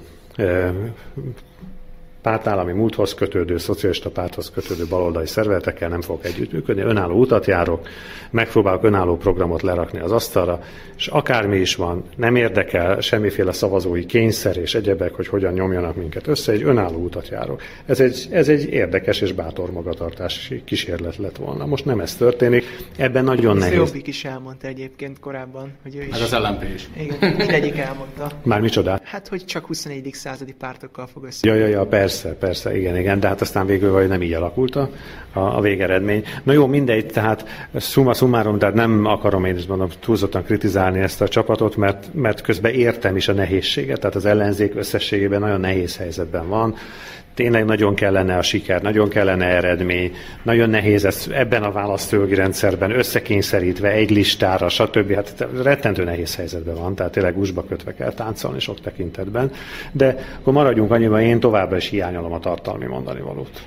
[2.26, 7.88] pártállami múlthoz kötődő, szocialista párthoz kötődő baloldali szervezetekkel nem fogok együttműködni, önálló utat járok,
[8.30, 10.63] megpróbálok önálló programot lerakni az asztalra,
[10.97, 16.28] és akármi is van, nem érdekel semmiféle szavazói kényszer és egyebek, hogy hogyan nyomjanak minket
[16.28, 17.61] össze, egy önálló utat járok.
[17.86, 21.65] Ez egy, ez egy érdekes és bátor magatartási kísérlet lett volna.
[21.65, 22.63] Most nem ez történik,
[22.97, 23.78] ebben nagyon nehéz.
[23.78, 26.09] Jobbik is elmondta egyébként korábban, hogy ő is.
[26.09, 26.89] Meg az LMP is.
[26.97, 28.32] Igen, mindegyik elmondta.
[28.43, 28.99] Már micsoda?
[29.03, 30.09] Hát, hogy csak 21.
[30.13, 31.47] századi pártokkal fog össze.
[31.47, 34.76] Ja, ja, ja, persze, persze, igen, igen, de hát aztán végül vagy nem így alakult
[34.76, 34.89] a,
[35.34, 36.24] a, a végeredmény.
[36.43, 37.45] Na jó, mindegy, tehát
[37.80, 42.41] summa summarum, tehát nem akarom én is mondom túlzottan kritizálni ezt a csapatot, mert, mert
[42.41, 46.76] közben értem is a nehézséget, tehát az ellenzék összességében nagyon nehéz helyzetben van,
[47.36, 52.91] tényleg nagyon kellene a siker, nagyon kellene eredmény, nagyon nehéz ez ebben a választójogi rendszerben
[52.91, 55.13] összekényszerítve egy listára, stb.
[55.13, 59.51] Hát rettentő nehéz helyzetben van, tehát tényleg úsba kötve kell táncolni sok tekintetben.
[59.91, 63.63] De akkor maradjunk annyiban, én továbbra is hiányolom a tartalmi mondani valót.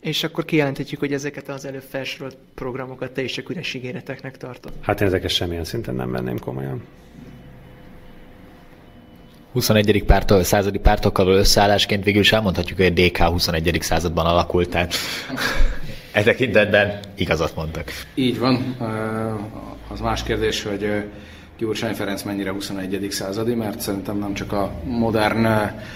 [0.00, 4.72] És akkor kijelenthetjük, hogy ezeket az előbb felsorolt programokat te is csak üres ígéreteknek tartod.
[4.80, 6.82] Hát én ezeket semmilyen szinten nem venném komolyan.
[9.54, 10.04] 21.
[10.06, 13.78] Pártól, századi pártokkal való összeállásként végül is elmondhatjuk, hogy a DK 21.
[13.80, 14.94] században alakult, tehát
[16.12, 17.92] e tekintetben igazat mondtak.
[18.14, 18.76] Így van.
[19.88, 21.04] Az más kérdés, hogy
[21.58, 23.06] Gyurcsány Ferenc mennyire 21.
[23.10, 25.46] századi, mert szerintem nem csak a modern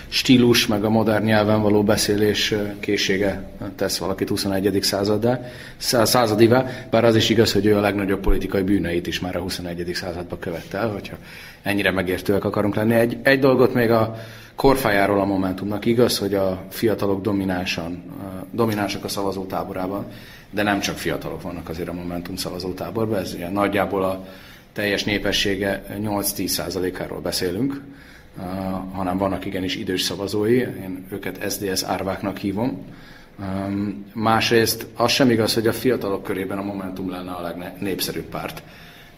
[0.09, 4.79] stílus, meg a modern nyelven való beszélés készsége tesz valakit 21.
[4.83, 5.41] századdá,
[5.77, 9.91] századivá, bár az is igaz, hogy ő a legnagyobb politikai bűneit is már a 21.
[9.95, 11.17] században követte el, hogyha
[11.63, 12.95] ennyire megértőek akarunk lenni.
[12.95, 14.15] Egy, egy dolgot még a
[14.55, 18.03] korfájáról a Momentumnak igaz, hogy a fiatalok dominánsan,
[18.51, 20.07] dominánsak a szavazótáborában,
[20.51, 24.25] de nem csak fiatalok vannak azért a Momentum szavazótáborban, ez ugye nagyjából a
[24.79, 27.83] teljes népessége 8-10 százalékáról beszélünk,
[28.37, 28.45] uh,
[28.93, 32.87] hanem vannak igenis idős szavazói, én őket SDS árváknak hívom.
[33.39, 38.63] Um, másrészt az sem igaz, hogy a fiatalok körében a Momentum lenne a legnépszerűbb párt.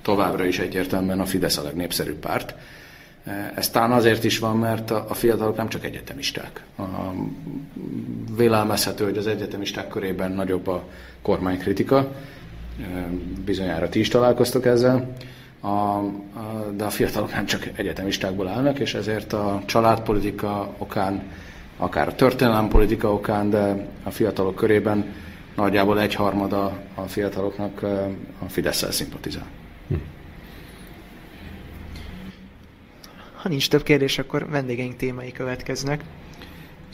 [0.02, 2.54] Továbbra is egyértelműen a Fidesz a legnépszerűbb párt.
[3.26, 6.64] Uh, ez talán azért is van, mert a fiatalok nem csak egyetemisták.
[8.36, 10.84] Vélelmezhető, hogy az egyetemisták körében nagyobb a
[11.22, 12.86] kormánykritika, uh,
[13.44, 15.14] bizonyára ti is találkoztok ezzel
[15.60, 16.04] a, a,
[16.76, 21.22] de a fiatalok nem csak egyetemistákból állnak, és ezért a családpolitika okán,
[21.76, 25.14] akár a történelempolitika okán, de a fiatalok körében
[25.56, 27.82] nagyjából egyharmada a fiataloknak
[28.38, 29.46] a fidesz szimpatizál.
[29.88, 29.94] Hm.
[33.42, 36.04] Ha nincs több kérdés, akkor vendégeink témái következnek.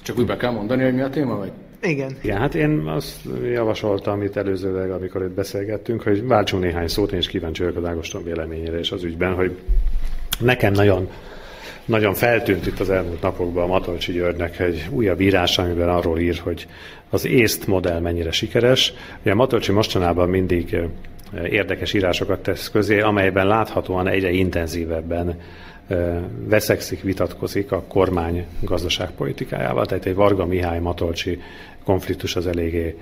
[0.02, 1.52] Csak úgy be kell mondani, hogy mi a téma, vagy?
[1.82, 2.16] Igen.
[2.22, 7.18] Igen, hát én azt javasoltam itt előzőleg, amikor itt beszélgettünk, hogy váltsunk néhány szót, én
[7.18, 9.56] is kíváncsi vagyok az Ágoston véleményére és az ügyben, hogy
[10.38, 11.08] nekem nagyon
[11.86, 16.38] nagyon feltűnt itt az elmúlt napokban a Matolcsi Györgynek egy újabb írás, amiben arról ír,
[16.38, 16.66] hogy
[17.10, 18.92] az észt modell mennyire sikeres.
[19.20, 20.76] Ugye a Matolcsi mostanában mindig
[21.50, 25.40] érdekes írásokat tesz közé, amelyben láthatóan egyre intenzívebben
[26.44, 31.40] veszekszik, vitatkozik a kormány gazdaságpolitikájával, tehát egy Varga Mihály Matolcsi
[31.84, 32.98] konfliktus az eléggé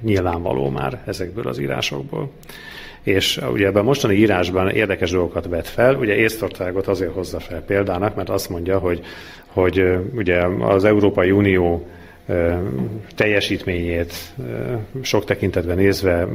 [0.00, 2.30] nyilvánvaló már ezekből az írásokból.
[3.02, 5.94] És ugye ebben a mostani írásban érdekes dolgokat vet fel.
[5.94, 9.00] Ugye Észtországot azért hozza fel példának, mert azt mondja, hogy,
[9.46, 11.86] hogy ugye az Európai Unió
[13.14, 14.14] teljesítményét
[15.02, 16.28] sok tekintetben nézve,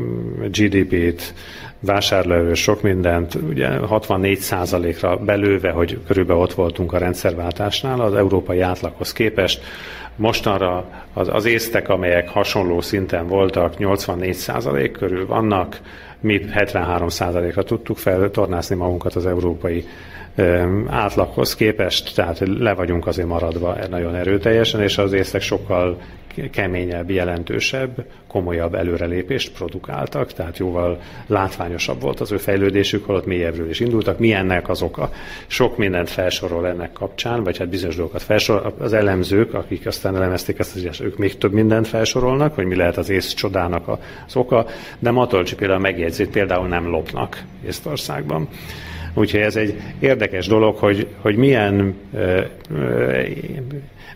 [0.52, 1.34] GDP-t,
[1.80, 9.14] vásárlóerő, sok mindent, ugye 64%-ra belőve, hogy körülbelül ott voltunk a rendszerváltásnál az európai átlaghoz
[9.14, 9.64] képest.
[10.16, 15.80] Mostanra az, az észtek, amelyek hasonló szinten voltak, 84% körül vannak,
[16.20, 19.86] mi 73%-ra tudtuk feltornászni magunkat az európai
[20.88, 25.98] átlaghoz képest, tehát le vagyunk azért maradva nagyon erőteljesen, és az észek sokkal
[26.52, 33.80] keményebb, jelentősebb, komolyabb előrelépést produkáltak, tehát jóval látványosabb volt az ő fejlődésük, holott mélyebbről is
[33.80, 34.20] indultak.
[34.20, 35.10] Mi ennek az oka?
[35.48, 38.74] Sok mindent felsorol ennek kapcsán, vagy hát bizonyos dolgokat felsorol.
[38.80, 42.98] Az elemzők, akik aztán elemezték ezt, hogy ők még több mindent felsorolnak, hogy mi lehet
[42.98, 43.88] az ész csodának
[44.28, 44.66] az oka,
[45.00, 48.48] de Matolcsi például megjegyzi, például nem lopnak Észtországban.
[49.16, 51.95] Úgyhogy ez egy érdekes dolog, hogy, hogy milyen,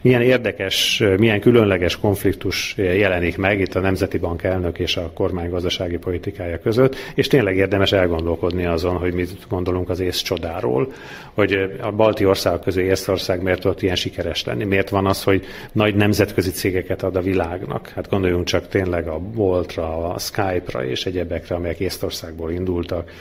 [0.02, 5.50] milyen érdekes, milyen különleges konfliktus jelenik meg itt a Nemzeti Bank elnök és a kormány
[5.50, 10.93] gazdasági politikája között, és tényleg érdemes elgondolkodni azon, hogy mit gondolunk az ész csodáról,
[11.34, 15.45] hogy a balti országok közül Észország miért tudott ilyen sikeres lenni, miért van az, hogy
[15.72, 17.88] nagy nemzetközi cégeket ad a világnak.
[17.88, 23.12] Hát gondoljunk csak tényleg a Boltra, a Skype-ra és egyebekre, amelyek Észtországból indultak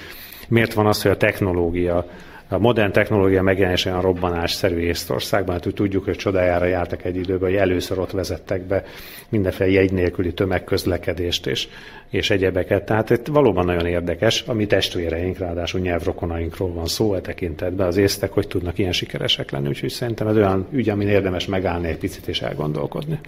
[0.49, 2.07] miért van az, hogy a technológia,
[2.51, 7.59] a modern technológia megjelenés olyan robbanásszerű Észtországban, hát tudjuk, hogy csodájára jártak egy időben, hogy
[7.59, 8.85] először ott vezettek be
[9.29, 11.69] mindenféle jegy nélküli tömegközlekedést és,
[12.09, 12.85] és egyebeket.
[12.85, 17.97] Tehát itt valóban nagyon érdekes, a mi testvéreink, ráadásul nyelvrokonainkról van szó e tekintetben, az
[17.97, 21.99] észtek, hogy tudnak ilyen sikeresek lenni, úgyhogy szerintem ez olyan ügy, amin érdemes megállni egy
[21.99, 23.19] picit és elgondolkodni.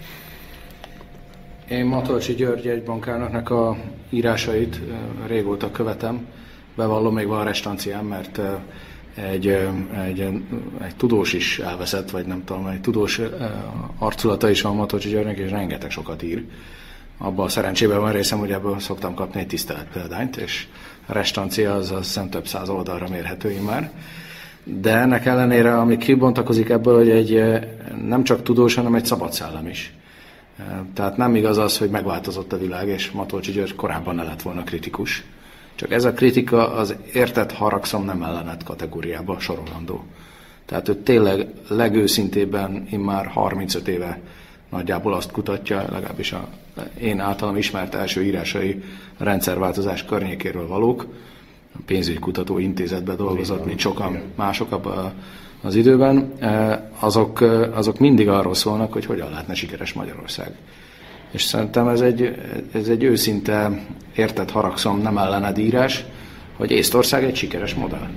[1.69, 3.77] Én Matolcsi György egy bankárnak a
[4.11, 4.81] írásait
[5.27, 6.27] régóta követem,
[6.75, 8.41] bevallom, még van restanciám, mert
[9.15, 9.47] egy,
[10.07, 10.21] egy,
[10.83, 13.21] egy tudós is elveszett, vagy nem tudom, egy tudós
[13.99, 16.45] arculata is van Matocsi Györgynek, és rengeteg sokat ír.
[17.19, 20.67] Abban a szerencsében van részem, hogy ebből szoktam kapni egy tisztelet példányt, és
[21.07, 23.91] a restancia az, az szem több száz oldalra mérhető már.
[24.65, 27.61] De ennek ellenére, ami kibontakozik ebből, hogy egy
[28.07, 29.93] nem csak tudós, hanem egy szabad szellem is.
[30.95, 34.63] Tehát nem igaz az, hogy megváltozott a világ, és Matolcsi György korábban ne lett volna
[34.63, 35.25] kritikus
[35.81, 40.05] csak ez a kritika az értett haragszom nem ellenet kategóriába sorolandó.
[40.67, 44.21] Tehát ő tényleg legőszintében immár 35 éve
[44.71, 46.49] nagyjából azt kutatja, legalábbis a
[47.01, 48.83] én általam ismert első írásai
[49.19, 51.07] a rendszerváltozás környékéről valók.
[51.75, 54.81] A pénzügykutató intézetben dolgozott, mint sokan mások
[55.63, 56.33] az időben.
[56.39, 57.41] E, azok,
[57.75, 60.57] azok mindig arról szólnak, hogy hogyan lehetne sikeres Magyarország.
[61.31, 62.35] És szerintem ez egy,
[62.73, 63.81] ez egy őszinte,
[64.17, 66.05] értett haragszom, nem ellened írás,
[66.57, 68.09] hogy Észtország egy sikeres modell.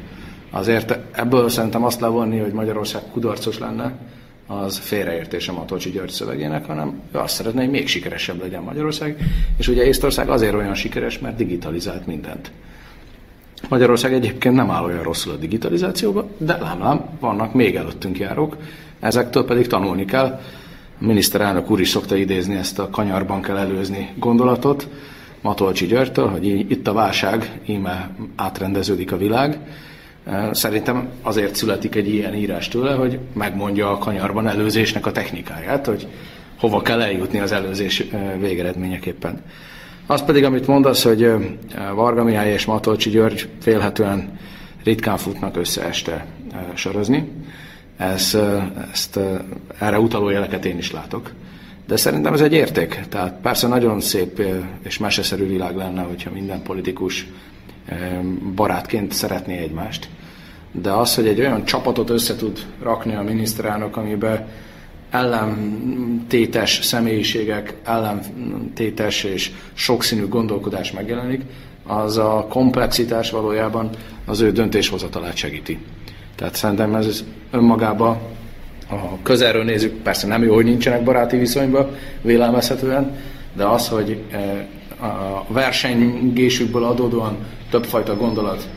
[0.51, 3.93] Azért ebből szerintem azt levonni, hogy Magyarország kudarcos lenne,
[4.47, 9.17] az félreértése Matolcsi György szövegének, hanem ő azt szeretné, hogy még sikeresebb legyen Magyarország.
[9.57, 12.51] És ugye Észtország azért olyan sikeres, mert digitalizált mindent.
[13.69, 18.57] Magyarország egyébként nem áll olyan rosszul a digitalizációba, de lám, vannak még előttünk járók,
[18.99, 20.39] ezektől pedig tanulni kell.
[20.97, 24.87] Miniszterelnök úr is szokta idézni ezt a kanyarban kell előzni gondolatot,
[25.41, 29.59] Matolcsi Györgytől, hogy itt a válság, íme átrendeződik a világ.
[30.51, 36.07] Szerintem azért születik egy ilyen írás tőle, hogy megmondja a kanyarban előzésnek a technikáját, hogy
[36.59, 38.03] hova kell eljutni az előzés
[38.39, 39.41] végeredményeképpen.
[40.05, 41.31] Az pedig, amit mondasz, hogy
[41.95, 44.39] Varga Mihály és Matolcsi György félhetően
[44.83, 46.25] ritkán futnak össze este
[46.73, 47.31] sörözni.
[48.11, 48.37] Ez,
[48.91, 49.19] ezt,
[49.79, 51.31] erre utaló jeleket én is látok.
[51.87, 52.99] De szerintem ez egy érték.
[53.09, 54.41] Tehát persze nagyon szép
[54.83, 57.27] és meseszerű világ lenne, hogyha minden politikus
[58.55, 60.09] barátként szeretné egymást.
[60.71, 64.47] De az, hogy egy olyan csapatot össze tud rakni a miniszterelnök, amiben
[65.09, 71.41] ellentétes személyiségek, ellentétes és sokszínű gondolkodás megjelenik,
[71.83, 73.89] az a komplexitás valójában
[74.25, 75.79] az ő döntéshozatalát segíti.
[76.35, 78.17] Tehát szerintem ez önmagában
[78.89, 81.87] a közelről nézzük, persze nem jó, hogy nincsenek baráti viszonyban,
[82.21, 83.15] vélelmezhetően,
[83.53, 87.37] de az, hogy eh, a versenygésükből adódóan
[87.69, 88.67] többfajta gondolat,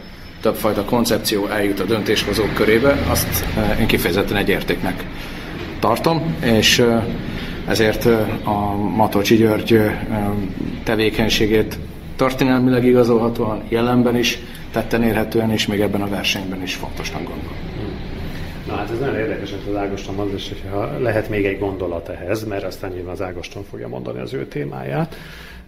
[0.40, 5.04] többfajta koncepció eljut a döntéshozók körébe, azt eh, én kifejezetten egy értéknek
[5.78, 7.04] tartom, és eh,
[7.66, 8.04] ezért
[8.44, 9.80] a Matolcsi György
[10.84, 11.78] tevékenységét
[12.16, 14.38] történelmileg igazolhatóan jelenben is
[14.76, 17.56] tetten érhetően, és még ebben a versenyben is fontosnak gondolom.
[18.66, 22.08] Na hát ez nagyon érdekes, hogy az Ágoston mondja, és hogyha lehet még egy gondolat
[22.08, 25.16] ehhez, mert aztán nyilván az Ágoston fogja mondani az ő témáját,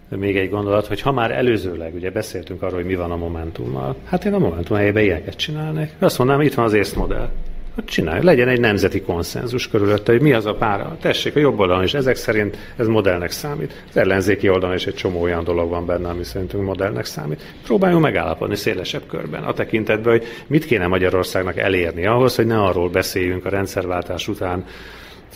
[0.09, 3.15] de még egy gondolat, hogy ha már előzőleg ugye beszéltünk arról, hogy mi van a
[3.15, 5.91] Momentummal, hát én a Momentum helyében ilyeneket csinálnék.
[5.99, 6.95] Azt mondanám, itt van az észt
[7.79, 10.97] hogy csinálj, legyen egy nemzeti konszenzus körülötte, hogy mi az a pára.
[11.01, 13.83] Tessék, a jobb oldalon is ezek szerint ez modellnek számít.
[13.89, 17.41] Az ellenzéki oldalon is egy csomó olyan dolog van benne, ami szerintünk modellnek számít.
[17.63, 22.89] Próbáljunk megállapodni szélesebb körben a tekintetben, hogy mit kéne Magyarországnak elérni ahhoz, hogy ne arról
[22.89, 24.65] beszéljünk a rendszerváltás után,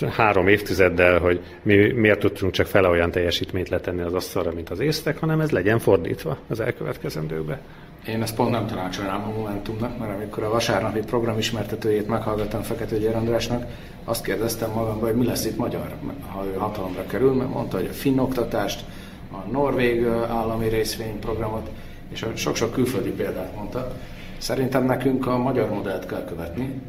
[0.10, 4.80] három évtizeddel, hogy mi miért tudtunk csak fele olyan teljesítményt letenni az asztalra, mint az
[4.80, 7.60] észtek, hanem ez legyen fordítva az elkövetkezendőkbe.
[8.08, 12.97] Én ezt pont nem tanácsolnám a Momentumnak, mert amikor a vasárnapi program ismertetőjét meghallgattam Fekete
[12.97, 13.66] Győr Andrásnak,
[14.04, 15.95] azt kérdeztem magamban, hogy mi lesz itt magyar,
[16.28, 18.84] ha ő hatalomra kerül, mert mondta, hogy a finn oktatást,
[19.32, 21.70] a norvég állami részvényprogramot,
[22.12, 23.95] és sok-sok külföldi példát mondta.
[24.38, 26.82] Szerintem nekünk a magyar modellt kell követni,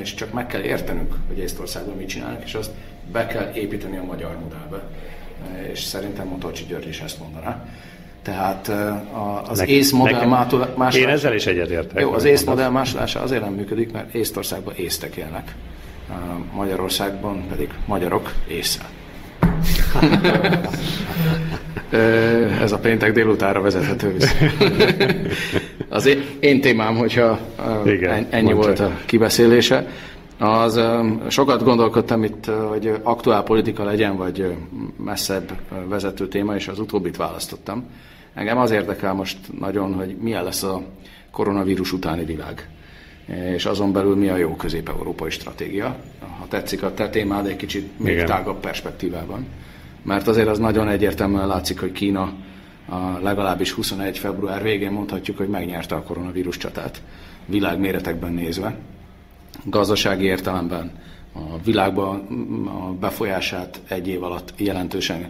[0.00, 2.70] és csak meg kell értenünk, hogy Észtországban mit csinálnak, és azt
[3.12, 4.82] be kell építeni a magyar modellbe.
[5.70, 7.66] És szerintem Motocsi György is ezt mondaná.
[8.22, 8.72] Tehát
[9.48, 10.98] az Nek, ész modell másolása...
[10.98, 12.00] Én ezzel is egyetértek.
[12.00, 15.54] Jó, az ész modell másolása azért nem működik, mert Észtországban észtek élnek.
[16.54, 18.84] Magyarországban pedig magyarok észre.
[22.62, 24.34] Ez a péntek délutára vezethető vissza.
[25.88, 27.38] Az én témám, hogyha
[27.84, 29.86] Igen, ennyi volt a kibeszélése,
[30.42, 30.80] az
[31.28, 34.56] sokat gondolkodtam itt, hogy aktuál politika legyen, vagy
[34.96, 35.52] messzebb
[35.88, 37.84] vezető téma, és az utóbbit választottam.
[38.34, 40.82] Engem az érdekel most nagyon, hogy milyen lesz a
[41.30, 42.68] koronavírus utáni világ
[43.54, 45.96] és azon belül mi a jó közép-európai stratégia.
[46.38, 48.26] Ha tetszik a te témád egy kicsit még Igen.
[48.26, 49.46] tágabb perspektívában.
[50.02, 52.32] Mert azért az nagyon egyértelműen látszik, hogy Kína
[52.88, 54.18] a legalábbis 21.
[54.18, 57.02] február végén mondhatjuk, hogy megnyerte a koronavírus csatát,
[57.46, 58.76] világméretekben nézve.
[59.64, 60.92] Gazdasági értelemben
[61.34, 62.14] a világban
[62.66, 65.26] a befolyását egy év alatt jelentősen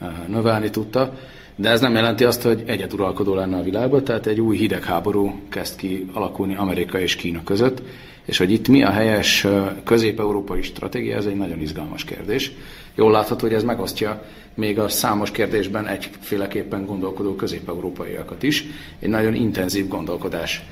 [0.00, 1.12] eh, növelni tudta,
[1.56, 5.76] de ez nem jelenti azt, hogy egyeduralkodó lenne a világban, tehát egy új hidegháború kezd
[5.76, 7.82] ki alakulni Amerika és Kína között,
[8.24, 9.46] és hogy itt mi a helyes
[9.84, 12.52] közép-európai stratégia, ez egy nagyon izgalmas kérdés.
[12.94, 14.22] Jól látható, hogy ez megosztja
[14.54, 18.64] még a számos kérdésben egyféleképpen gondolkodó közép-európaiakat is.
[18.98, 20.62] Egy nagyon intenzív gondolkodás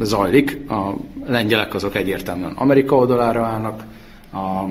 [0.00, 0.70] zajlik.
[0.70, 0.94] A
[1.26, 3.84] lengyelek azok egyértelműen Amerika oldalára állnak,
[4.32, 4.64] a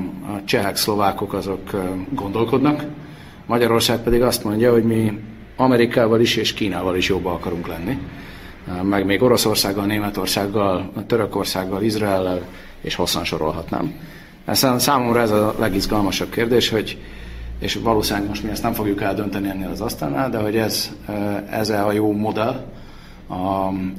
[0.45, 1.71] csehek, szlovákok azok
[2.09, 2.85] gondolkodnak,
[3.45, 5.19] Magyarország pedig azt mondja, hogy mi
[5.55, 7.97] Amerikával is és Kínával is jobban akarunk lenni,
[8.83, 12.41] meg még Oroszországgal, Németországgal, Törökországgal, Izraellel,
[12.81, 13.93] és hosszan sorolhatnám.
[14.45, 16.97] Ez számomra ez a legizgalmasabb kérdés, hogy
[17.59, 20.91] és valószínűleg most mi ezt nem fogjuk eldönteni ennél az asztalnál, de hogy ez,
[21.49, 22.65] ez a jó modell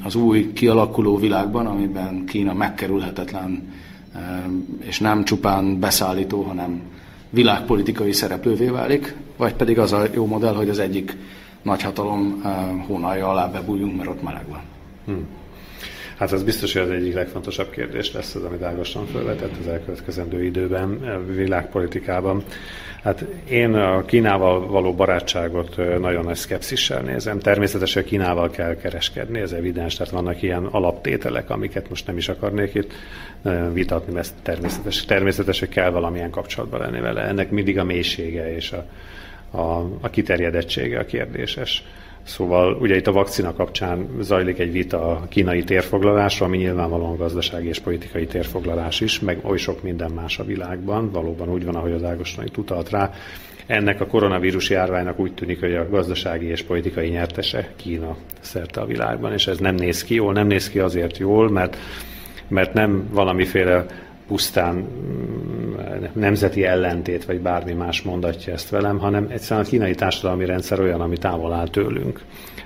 [0.03, 3.72] az új kialakuló világban, amiben Kína megkerülhetetlen,
[4.80, 6.80] és nem csupán beszállító, hanem
[7.30, 11.16] világpolitikai szereplővé válik, vagy pedig az a jó modell, hogy az egyik
[11.62, 14.61] nagyhatalom uh, hónalja alá bebújjunk, mert ott meleg van.
[15.05, 15.26] Hmm.
[16.23, 20.45] Hát az biztos, hogy az egyik legfontosabb kérdés lesz az, amit Ágoston felvetett az elkövetkezendő
[20.45, 22.43] időben, világpolitikában.
[23.03, 27.39] Hát én a Kínával való barátságot nagyon nagy szkepszissel nézem.
[27.39, 32.75] Természetesen Kínával kell kereskedni, ez evidens, tehát vannak ilyen alaptételek, amiket most nem is akarnék
[32.75, 32.93] itt
[33.73, 37.23] vitatni, mert természetes, természetes, hogy kell valamilyen kapcsolatban lenni vele.
[37.23, 38.85] Ennek mindig a mélysége és a,
[39.59, 41.85] a, a kiterjedettsége a kérdéses.
[42.25, 47.68] Szóval ugye itt a vakcina kapcsán zajlik egy vita a kínai térfoglalásra, ami nyilvánvalóan gazdasági
[47.68, 51.11] és politikai térfoglalás is, meg oly sok minden más a világban.
[51.11, 53.11] Valóban úgy van, ahogy az Ágoston itt utalt rá.
[53.66, 58.87] Ennek a koronavírus járványnak úgy tűnik, hogy a gazdasági és politikai nyertese Kína szerte a
[58.87, 60.33] világban, és ez nem néz ki jól.
[60.33, 61.77] Nem néz ki azért jól, mert,
[62.49, 63.87] mert nem valamiféle
[64.33, 70.45] pusztán mm, nemzeti ellentét, vagy bármi más mondatja ezt velem, hanem egyszerűen a kínai társadalmi
[70.45, 72.20] rendszer olyan, ami távol áll tőlünk.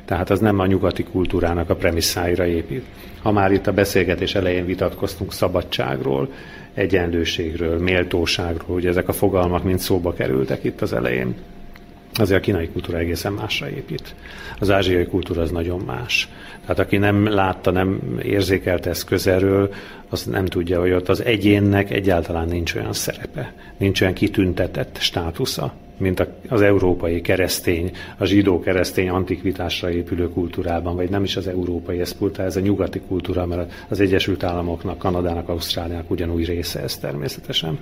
[0.05, 2.85] Tehát az nem a nyugati kultúrának a premisszáira épít.
[3.23, 6.29] Ha már itt a beszélgetés elején vitatkoztunk szabadságról,
[6.75, 11.35] egyenlőségről, méltóságról, ugye ezek a fogalmak mind szóba kerültek itt az elején,
[12.15, 14.15] azért a kínai kultúra egészen másra épít.
[14.59, 16.29] Az ázsiai kultúra az nagyon más.
[16.61, 19.75] Tehát aki nem látta, nem érzékelte ezt közelről,
[20.09, 25.73] az nem tudja, hogy ott az egyénnek egyáltalán nincs olyan szerepe, nincs olyan kitüntetett státusza,
[25.97, 32.01] mint az európai keresztény, a zsidó keresztény antikvitásra épülő kultúrában, vagy nem is az európai
[32.01, 37.79] eszkultúra, ez a nyugati kultúra, mert az Egyesült Államoknak, Kanadának, Ausztráliának ugyanúgy része ez természetesen.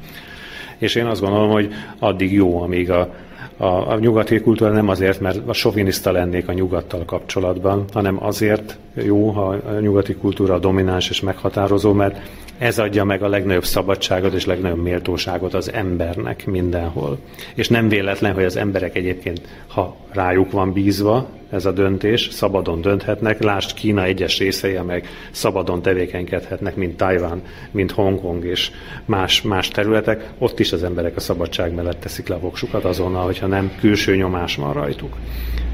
[0.78, 3.14] És én azt gondolom, hogy addig jó, amíg a
[3.56, 8.78] a, a nyugati kultúra nem azért, mert a soviniszta lennék a nyugattal kapcsolatban, hanem azért
[8.94, 12.20] jó, ha a nyugati kultúra domináns és meghatározó, mert
[12.58, 17.18] ez adja meg a legnagyobb szabadságot és legnagyobb méltóságot az embernek mindenhol.
[17.54, 22.80] És nem véletlen, hogy az emberek egyébként, ha rájuk van bízva ez a döntés, szabadon
[22.80, 23.42] dönthetnek.
[23.42, 28.70] Lásd Kína egyes részei, amelyek szabadon tevékenykedhetnek, mint Tajván, mint Hongkong és
[29.04, 30.30] más, más területek.
[30.38, 34.16] Ott is az emberek a szabadság mellett teszik le a voksukat azonnal, hogyha nem külső
[34.16, 35.16] nyomás van rajtuk.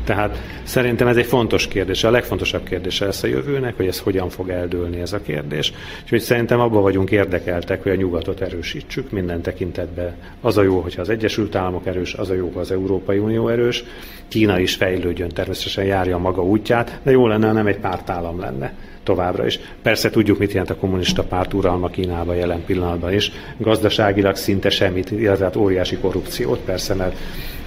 [0.05, 4.29] Tehát szerintem ez egy fontos kérdés, a legfontosabb kérdése lesz a jövőnek, hogy ez hogyan
[4.29, 5.73] fog eldőlni ez a kérdés.
[6.03, 10.15] Úgyhogy szerintem abban vagyunk érdekeltek, hogy a nyugatot erősítsük minden tekintetben.
[10.41, 13.49] Az a jó, hogyha az Egyesült Államok erős, az a jó, ha az Európai Unió
[13.49, 13.85] erős.
[14.29, 18.73] Kína is fejlődjön, természetesen járja maga útját, de jó lenne, ha nem egy pártállam lenne
[19.11, 19.61] továbbra is.
[19.83, 23.33] Persze tudjuk, mit jelent a kommunista párt uralma Kínában jelen pillanatban is.
[23.57, 27.17] Gazdaságilag szinte semmit, illetve hát óriási korrupciót persze, mert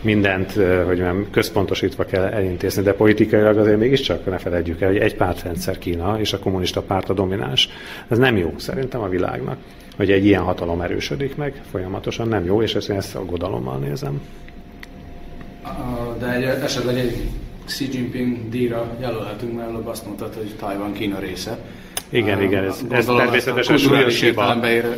[0.02, 0.52] mindent,
[0.86, 5.78] hogy nem központosítva kell elintézni, de politikailag azért mégiscsak ne felejtjük el, hogy egy pártrendszer
[5.78, 7.70] Kína és a kommunista párt a domináns.
[8.08, 9.58] Ez nem jó szerintem a világnak,
[9.96, 14.22] hogy egy ilyen hatalom erősödik meg folyamatosan, nem jó, és ezt, ezt aggodalommal nézem.
[16.20, 17.30] De egy, esetleg egy
[17.66, 21.58] Xi Jinping díjra jelölhetünk, mert előbb azt mondtad, hogy Tajvan Kína része.
[22.10, 24.56] Igen, uh, igen, ez, ez természetesen súlyos hiba.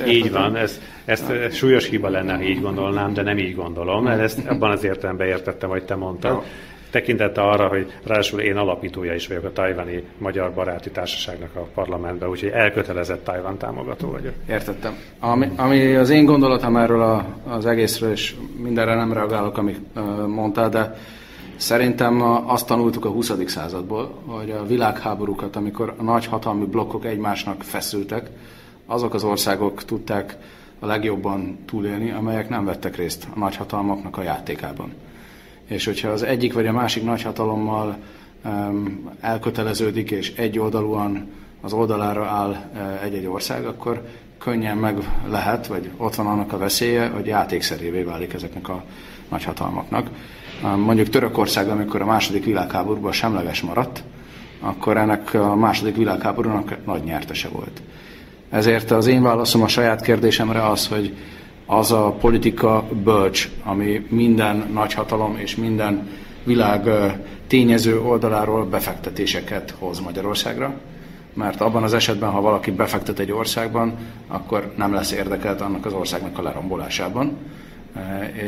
[0.07, 1.49] Így van, ez, ezt ja.
[1.49, 5.27] súlyos hiba lenne, ha így gondolnám, de nem így gondolom, mert ezt abban az értelemben
[5.27, 6.31] értettem, hogy te mondtad.
[6.31, 6.43] Ja
[6.95, 12.29] tekintette arra, hogy ráadásul én alapítója is vagyok a tajvani Magyar Baráti Társaságnak a parlamentben,
[12.29, 14.33] úgyhogy elkötelezett Tajvan támogató vagyok.
[14.49, 14.97] Értettem.
[15.19, 20.27] Ami, ami az én gondolatom erről a, az egészről, és mindenre nem reagálok, amit uh,
[20.27, 20.95] mondtál, de
[21.57, 23.31] Szerintem azt tanultuk a 20.
[23.45, 28.29] századból, hogy a világháborúkat, amikor a nagy hatalmi blokkok egymásnak feszültek,
[28.85, 30.37] azok az országok tudták
[30.79, 34.93] a legjobban túlélni, amelyek nem vettek részt a nagyhatalmaknak a játékában.
[35.65, 37.97] És hogyha az egyik vagy a másik nagyhatalommal
[38.45, 41.31] um, elköteleződik, és egyoldalúan
[41.61, 44.01] az oldalára áll uh, egy-egy ország, akkor
[44.37, 44.97] könnyen meg
[45.27, 48.83] lehet, vagy ott van annak a veszélye, hogy játékszerévé válik ezeknek a
[49.29, 50.09] nagyhatalmaknak.
[50.73, 54.03] Mondjuk Törökország, amikor a második világháborúban semleges maradt,
[54.59, 57.81] akkor ennek a második világháborúnak nagy nyertese volt.
[58.49, 61.15] Ezért az én válaszom a saját kérdésemre az, hogy
[61.65, 66.07] az a politika bölcs, ami minden nagyhatalom és minden
[66.43, 66.89] világ
[67.47, 70.73] tényező oldaláról befektetéseket hoz Magyarországra,
[71.33, 73.93] mert abban az esetben, ha valaki befektet egy országban,
[74.27, 77.37] akkor nem lesz érdekelt annak az országnak a lerombolásában,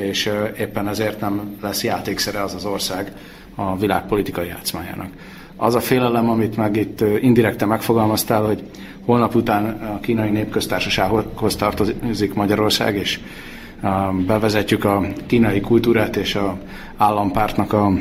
[0.09, 0.29] és
[0.59, 3.11] éppen ezért nem lesz játékszere az az ország
[3.55, 5.09] a világpolitikai játszmájának.
[5.55, 8.63] Az a félelem, amit meg itt indirekte megfogalmaztál, hogy
[9.05, 13.19] holnap után a kínai népköztársasághoz tartozik Magyarország, és
[14.27, 16.57] bevezetjük a kínai kultúrát és a
[16.97, 17.91] állampártnak a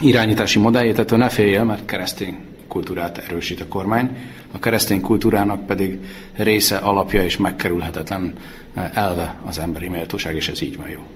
[0.00, 2.36] irányítási modelljét, ettől ne félje, mert keresztény
[2.68, 4.16] kultúrát erősít a kormány.
[4.52, 5.98] A keresztény kultúrának pedig
[6.36, 8.32] része, alapja és megkerülhetetlen
[8.74, 11.06] elve az emberi méltóság, és ez így van jó.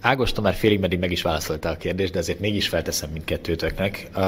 [0.00, 4.08] Ágosta már félig meddig meg is válaszolta a kérdést, de azért mégis felteszem mindkettőtöknek.
[4.16, 4.22] Uh,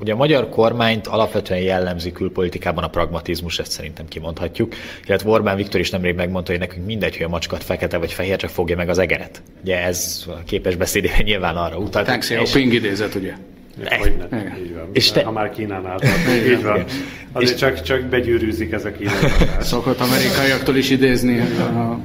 [0.00, 4.74] ugye a magyar kormányt alapvetően jellemzi külpolitikában a pragmatizmus, ezt szerintem kimondhatjuk,
[5.06, 8.36] illetve Orbán Viktor is nemrég megmondta, hogy nekünk mindegy, hogy a macskat fekete vagy fehér,
[8.36, 9.42] csak fogja meg az egeret.
[9.62, 12.06] Ugye ez a képes beszédében nyilván arra utalt.
[12.06, 12.50] Thanks, és...
[12.50, 13.32] Ping idézet, ugye?
[13.84, 14.88] Hogyne, így van.
[14.92, 15.24] És te...
[15.24, 16.84] Ha már Kínánál tart, így van.
[17.32, 17.58] Azért és...
[17.58, 19.14] csak, csak begyűrűzik ez a kínai
[19.60, 22.00] Szokott amerikaiaktól is idézni a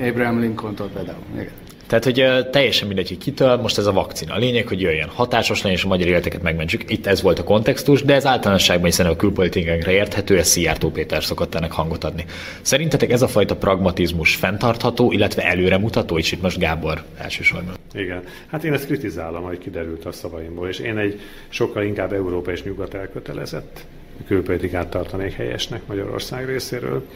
[0.00, 1.22] Abraham Lincoln-tól például.
[1.34, 1.61] Igen.
[1.92, 4.34] Tehát, hogy teljesen mindegy, hogy kitől, most ez a vakcina.
[4.34, 6.90] A lényeg, hogy jöjjön hatásos legyen, és a magyar életeket megmentsük.
[6.90, 10.90] Itt ez volt a kontextus, de ez általánosságban is szerintem a külpolitikánkra érthető, ez Szijjártó
[10.90, 12.24] Péter szokott ennek hangot adni.
[12.60, 17.74] Szerintetek ez a fajta pragmatizmus fenntartható, illetve előremutató, és itt most Gábor elsősorban.
[17.94, 22.52] Igen, hát én ezt kritizálom, hogy kiderült a szavaimból, és én egy sokkal inkább Európa
[22.52, 23.84] és Nyugat elkötelezett
[24.26, 27.06] külpolitikát tartanék helyesnek Magyarország részéről.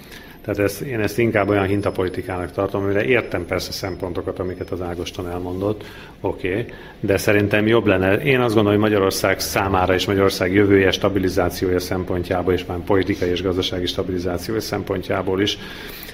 [0.46, 5.28] Tehát ezt, én ezt inkább olyan hintapolitikának tartom, amire értem persze szempontokat, amiket az Ágoston
[5.28, 5.84] elmondott,
[6.20, 6.66] oké, okay,
[7.00, 8.14] de szerintem jobb lenne.
[8.14, 13.42] Én azt gondolom, hogy Magyarország számára és Magyarország jövője, stabilizációja szempontjából, és már politikai és
[13.42, 15.58] gazdasági stabilizációja szempontjából is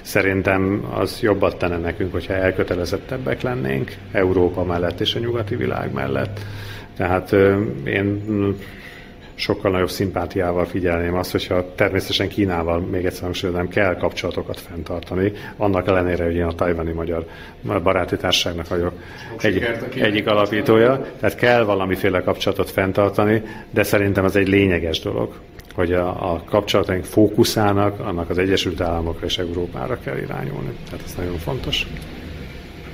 [0.01, 6.39] szerintem az jobbat tenne nekünk, hogyha elkötelezettebbek lennénk Európa mellett és a nyugati világ mellett.
[6.97, 7.31] Tehát
[7.85, 8.23] én
[9.35, 15.87] sokkal nagyobb szimpátiával figyelném azt, hogyha természetesen Kínával, még egyszer hangsúlyozom, kell kapcsolatokat fenntartani, annak
[15.87, 17.25] ellenére, hogy én a tajvani magyar
[17.83, 18.93] baráti társaságnak vagyok
[19.41, 19.65] egy,
[19.95, 25.33] egyik alapítója, tehát kell valamiféle kapcsolatot fenntartani, de szerintem az egy lényeges dolog,
[25.73, 30.77] hogy a, a kapcsolataink fókuszának, annak az Egyesült Államokra és Európára kell irányulni.
[30.89, 31.87] Tehát ez nagyon fontos.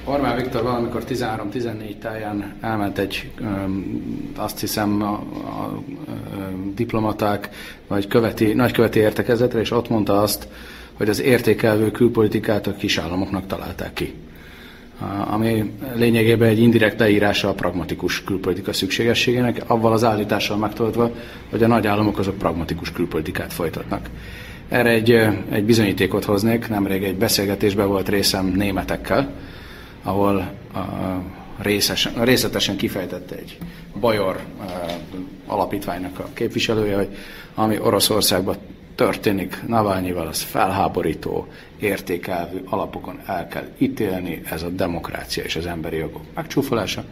[0.10, 3.32] Orbán Viktor valamikor 13-14 táján elment egy,
[4.36, 5.84] azt hiszem, a, a,
[6.76, 7.50] diplomaták
[7.88, 10.48] vagy követi, nagyköveti értekezetre, és ott mondta azt,
[10.94, 14.14] hogy az értékelvő külpolitikát a kisállamoknak találták ki.
[15.30, 21.12] Ami lényegében egy indirekt leírása a pragmatikus külpolitika szükségességének, avval az állítással megtöltve,
[21.50, 24.10] hogy a nagy államok azok pragmatikus külpolitikát folytatnak.
[24.70, 25.12] Erre egy,
[25.50, 29.34] egy bizonyítékot hoznék, nemrég egy beszélgetésben volt részem németekkel,
[30.04, 30.38] ahol
[30.74, 30.80] a
[31.62, 33.58] részesen, részletesen kifejtette egy
[34.00, 34.40] Bajor
[35.46, 37.18] alapítványnak a képviselője, hogy
[37.56, 38.56] ami Oroszországban
[38.96, 41.48] történik Navalnyival, az felháborító,
[41.80, 47.04] értékelvű alapokon el kell ítélni, ez a demokrácia és az emberi jogok megcsúfolása.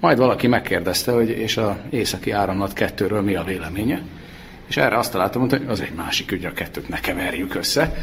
[0.00, 4.02] Majd valaki megkérdezte, hogy és a északi áramlat kettőről mi a véleménye,
[4.66, 7.94] és erre azt találtam, hogy az egy másik ügy, a kettőt ne keverjük össze.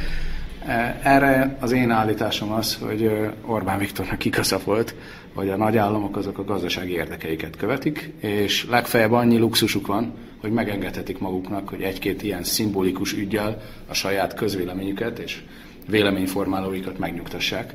[1.03, 3.11] Erre az én állításom az, hogy
[3.45, 4.95] Orbán Viktornak igaza volt,
[5.33, 10.51] hogy a nagy államok azok a gazdasági érdekeiket követik, és legfeljebb annyi luxusuk van, hogy
[10.51, 15.41] megengedhetik maguknak, hogy egy-két ilyen szimbolikus ügyel a saját közvéleményüket és
[15.87, 17.73] véleményformálóikat megnyugtassák.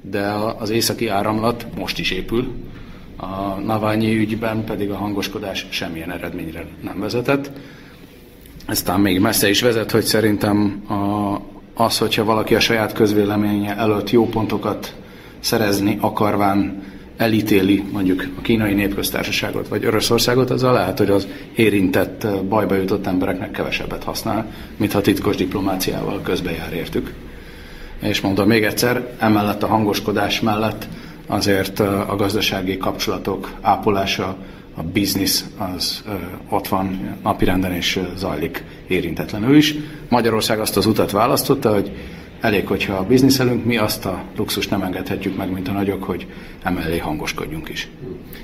[0.00, 0.26] De
[0.58, 2.54] az északi áramlat most is épül,
[3.16, 7.50] A Navalnyi ügyben pedig a hangoskodás semmilyen eredményre nem vezetett.
[8.66, 10.94] Eztán még messze is vezet, hogy szerintem a,
[11.74, 14.94] az, hogyha valaki a saját közvéleménye előtt jó pontokat
[15.40, 16.82] szerezni akarván
[17.16, 23.50] elítéli mondjuk a kínai népköztársaságot vagy Oroszországot, azzal lehet, hogy az érintett, bajba jutott embereknek
[23.50, 24.46] kevesebbet használ,
[24.76, 27.12] mint ha titkos diplomáciával közbejár értük.
[28.00, 30.88] És mondom még egyszer, emellett a hangoskodás mellett
[31.26, 34.36] azért a gazdasági kapcsolatok ápolása,
[34.74, 36.04] a biznisz az
[36.48, 39.74] ott van napirenden és zajlik érintetlenül is.
[40.08, 41.90] Magyarország azt az utat választotta, hogy
[42.40, 46.26] elég, hogyha a bizniszelünk, mi azt a luxus nem engedhetjük meg, mint a nagyok, hogy
[46.62, 47.88] emellé hangoskodjunk is.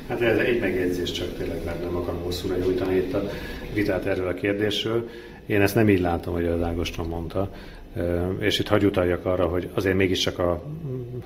[0.08, 3.30] Hát ez egy megjegyzés csak tényleg, mert nem akarom hosszúra nyújtani itt a
[3.74, 5.08] vitát erről a kérdésről.
[5.46, 7.50] Én ezt nem így látom, hogy az Ágoston mondta.
[8.38, 10.62] És itt hagy utaljak arra, hogy azért mégiscsak a,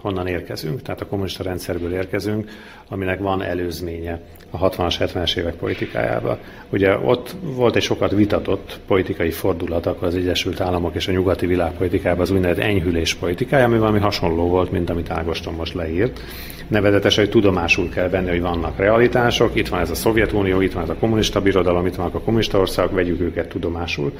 [0.01, 2.51] honnan érkezünk, tehát a kommunista rendszerből érkezünk,
[2.89, 6.39] aminek van előzménye a 60-as, 70-es évek politikájába.
[6.71, 11.47] Ugye ott volt egy sokat vitatott politikai fordulat akkor az Egyesült Államok és a nyugati
[11.47, 16.21] világpolitikában az úgynevezett enyhülés politikája, ami valami hasonló volt, mint amit Ágoston most leírt.
[16.69, 20.83] Nevezetesen, hogy tudomásul kell venni, hogy vannak realitások, itt van ez a Szovjetunió, itt van
[20.83, 24.12] ez a kommunista birodalom, itt vannak a kommunista országok, vegyük őket tudomásul,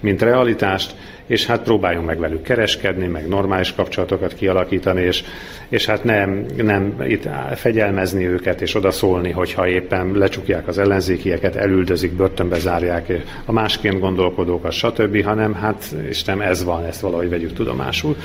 [0.00, 0.94] mint realitást,
[1.26, 5.24] és hát próbáljunk meg velük kereskedni, meg normális kapcsolatokat kialakítani, és,
[5.68, 12.12] és hát nem, nem itt fegyelmezni őket, és odaszólni, hogyha éppen lecsukják az ellenzékieket, elüldözik,
[12.12, 13.12] börtönbe zárják
[13.44, 18.16] a másként gondolkodókat, stb., hanem hát Isten ez van, ezt valahogy vegyük tudomásul.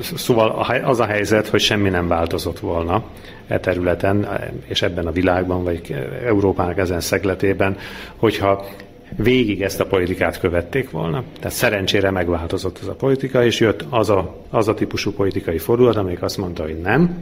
[0.00, 3.04] Szóval az a helyzet, hogy semmi nem változott volna
[3.48, 4.28] e területen,
[4.66, 7.76] és ebben a világban, vagy Európának ezen szegletében,
[8.16, 8.66] hogyha
[9.16, 11.22] végig ezt a politikát követték volna.
[11.38, 15.96] Tehát szerencsére megváltozott ez a politika, és jött az a, az a típusú politikai fordulat,
[15.96, 17.18] amelyik azt mondta, hogy nem,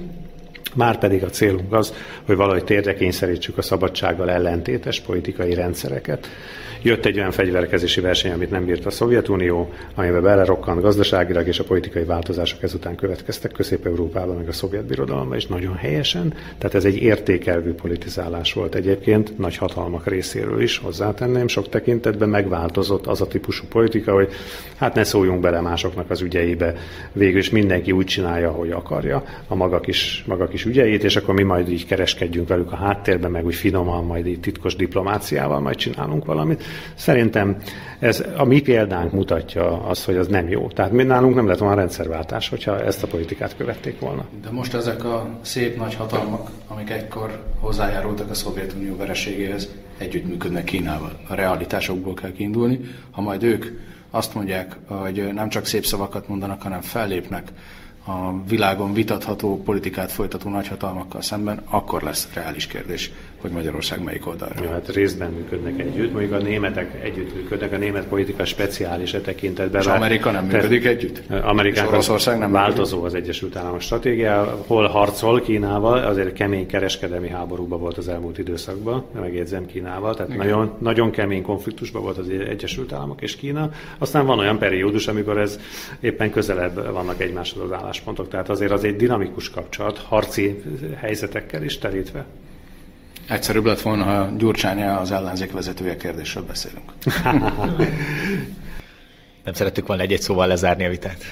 [0.75, 1.95] már pedig a célunk az,
[2.27, 6.29] hogy valahogy térdre kényszerítsük a szabadsággal ellentétes politikai rendszereket.
[6.85, 11.64] Jött egy olyan fegyverkezési verseny, amit nem bírt a Szovjetunió, amiben belerokkant gazdaságilag, és a
[11.64, 16.35] politikai változások ezután következtek Közép-Európában, meg a szovjet birodalomban, és nagyon helyesen.
[16.59, 23.07] Tehát ez egy értékelvű politizálás volt egyébként, nagy hatalmak részéről is, hozzátenném, sok tekintetben megváltozott
[23.07, 24.29] az a típusú politika, hogy
[24.77, 26.75] hát ne szóljunk bele másoknak az ügyeibe,
[27.12, 31.35] végül is mindenki úgy csinálja, hogy akarja, a maga kis, maga kis ügyeit, és akkor
[31.35, 35.77] mi majd így kereskedjünk velük a háttérben, meg úgy finoman, majd így titkos diplomáciával majd
[35.77, 36.62] csinálunk valamit.
[36.95, 37.57] Szerintem
[37.99, 40.69] ez a mi példánk mutatja azt, hogy az nem jó.
[40.69, 44.25] Tehát mi nálunk nem lett volna rendszerváltás, hogyha ezt a politikát követték volna.
[44.43, 51.21] De most ezek a szép nagy hatalmak, amik egykor hozzájárultak a Szovjetunió vereségéhez, együttműködnek Kínával.
[51.29, 52.81] A realitásokból kell kiindulni.
[53.11, 53.67] Ha majd ők
[54.11, 57.53] azt mondják, hogy nem csak szép szavakat mondanak, hanem fellépnek
[58.07, 63.11] a világon vitatható politikát folytató nagyhatalmakkal szemben, akkor lesz reális kérdés,
[63.45, 64.63] hogy Magyarország melyik oldalra.
[64.63, 69.21] Ja, hát részben működnek együtt, mondjuk a németek együtt működnek, a német politika speciális e
[69.21, 69.81] tekintetben.
[69.81, 71.23] És Amerika nem működik együtt?
[71.43, 73.17] Amerikák Oroszország nem változó működik?
[73.17, 79.05] az Egyesült Államok stratégia, hol harcol Kínával, azért kemény kereskedelmi háborúban volt az elmúlt időszakban,
[79.21, 83.71] megjegyzem Kínával, tehát nagyon, nagyon kemény konfliktusban volt az Egyesült Államok és Kína.
[83.99, 85.61] Aztán van olyan periódus, amikor ez
[86.01, 90.63] éppen közelebb vannak egymáshoz az álláspontok, tehát azért az egy dinamikus kapcsolat, harci
[90.97, 92.25] helyzetekkel is terítve.
[93.29, 96.93] Egyszerűbb lett volna, ha Gyurcsánya az ellenzék vezetője kérdésről beszélünk.
[99.45, 101.22] Nem szerettük volna egy-egy szóval lezárni a vitát.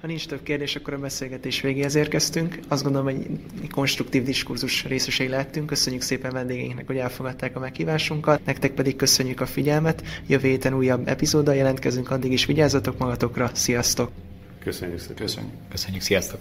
[0.00, 2.58] Ha nincs több kérdés, akkor a beszélgetés végéhez érkeztünk.
[2.68, 3.26] Azt gondolom, hogy
[3.62, 5.66] egy konstruktív diskurzus részesei lehettünk.
[5.66, 8.44] Köszönjük szépen vendégeinknek, hogy elfogadták a meghívásunkat.
[8.44, 10.02] Nektek pedig köszönjük a figyelmet.
[10.26, 13.50] Jövő héten újabb epizóddal jelentkezünk, addig is vigyázzatok magatokra.
[13.52, 14.10] Sziasztok!
[14.64, 15.16] Köszönjük szépen.
[15.16, 15.52] Köszönjük.
[15.70, 16.40] Köszönjük, sziasztok!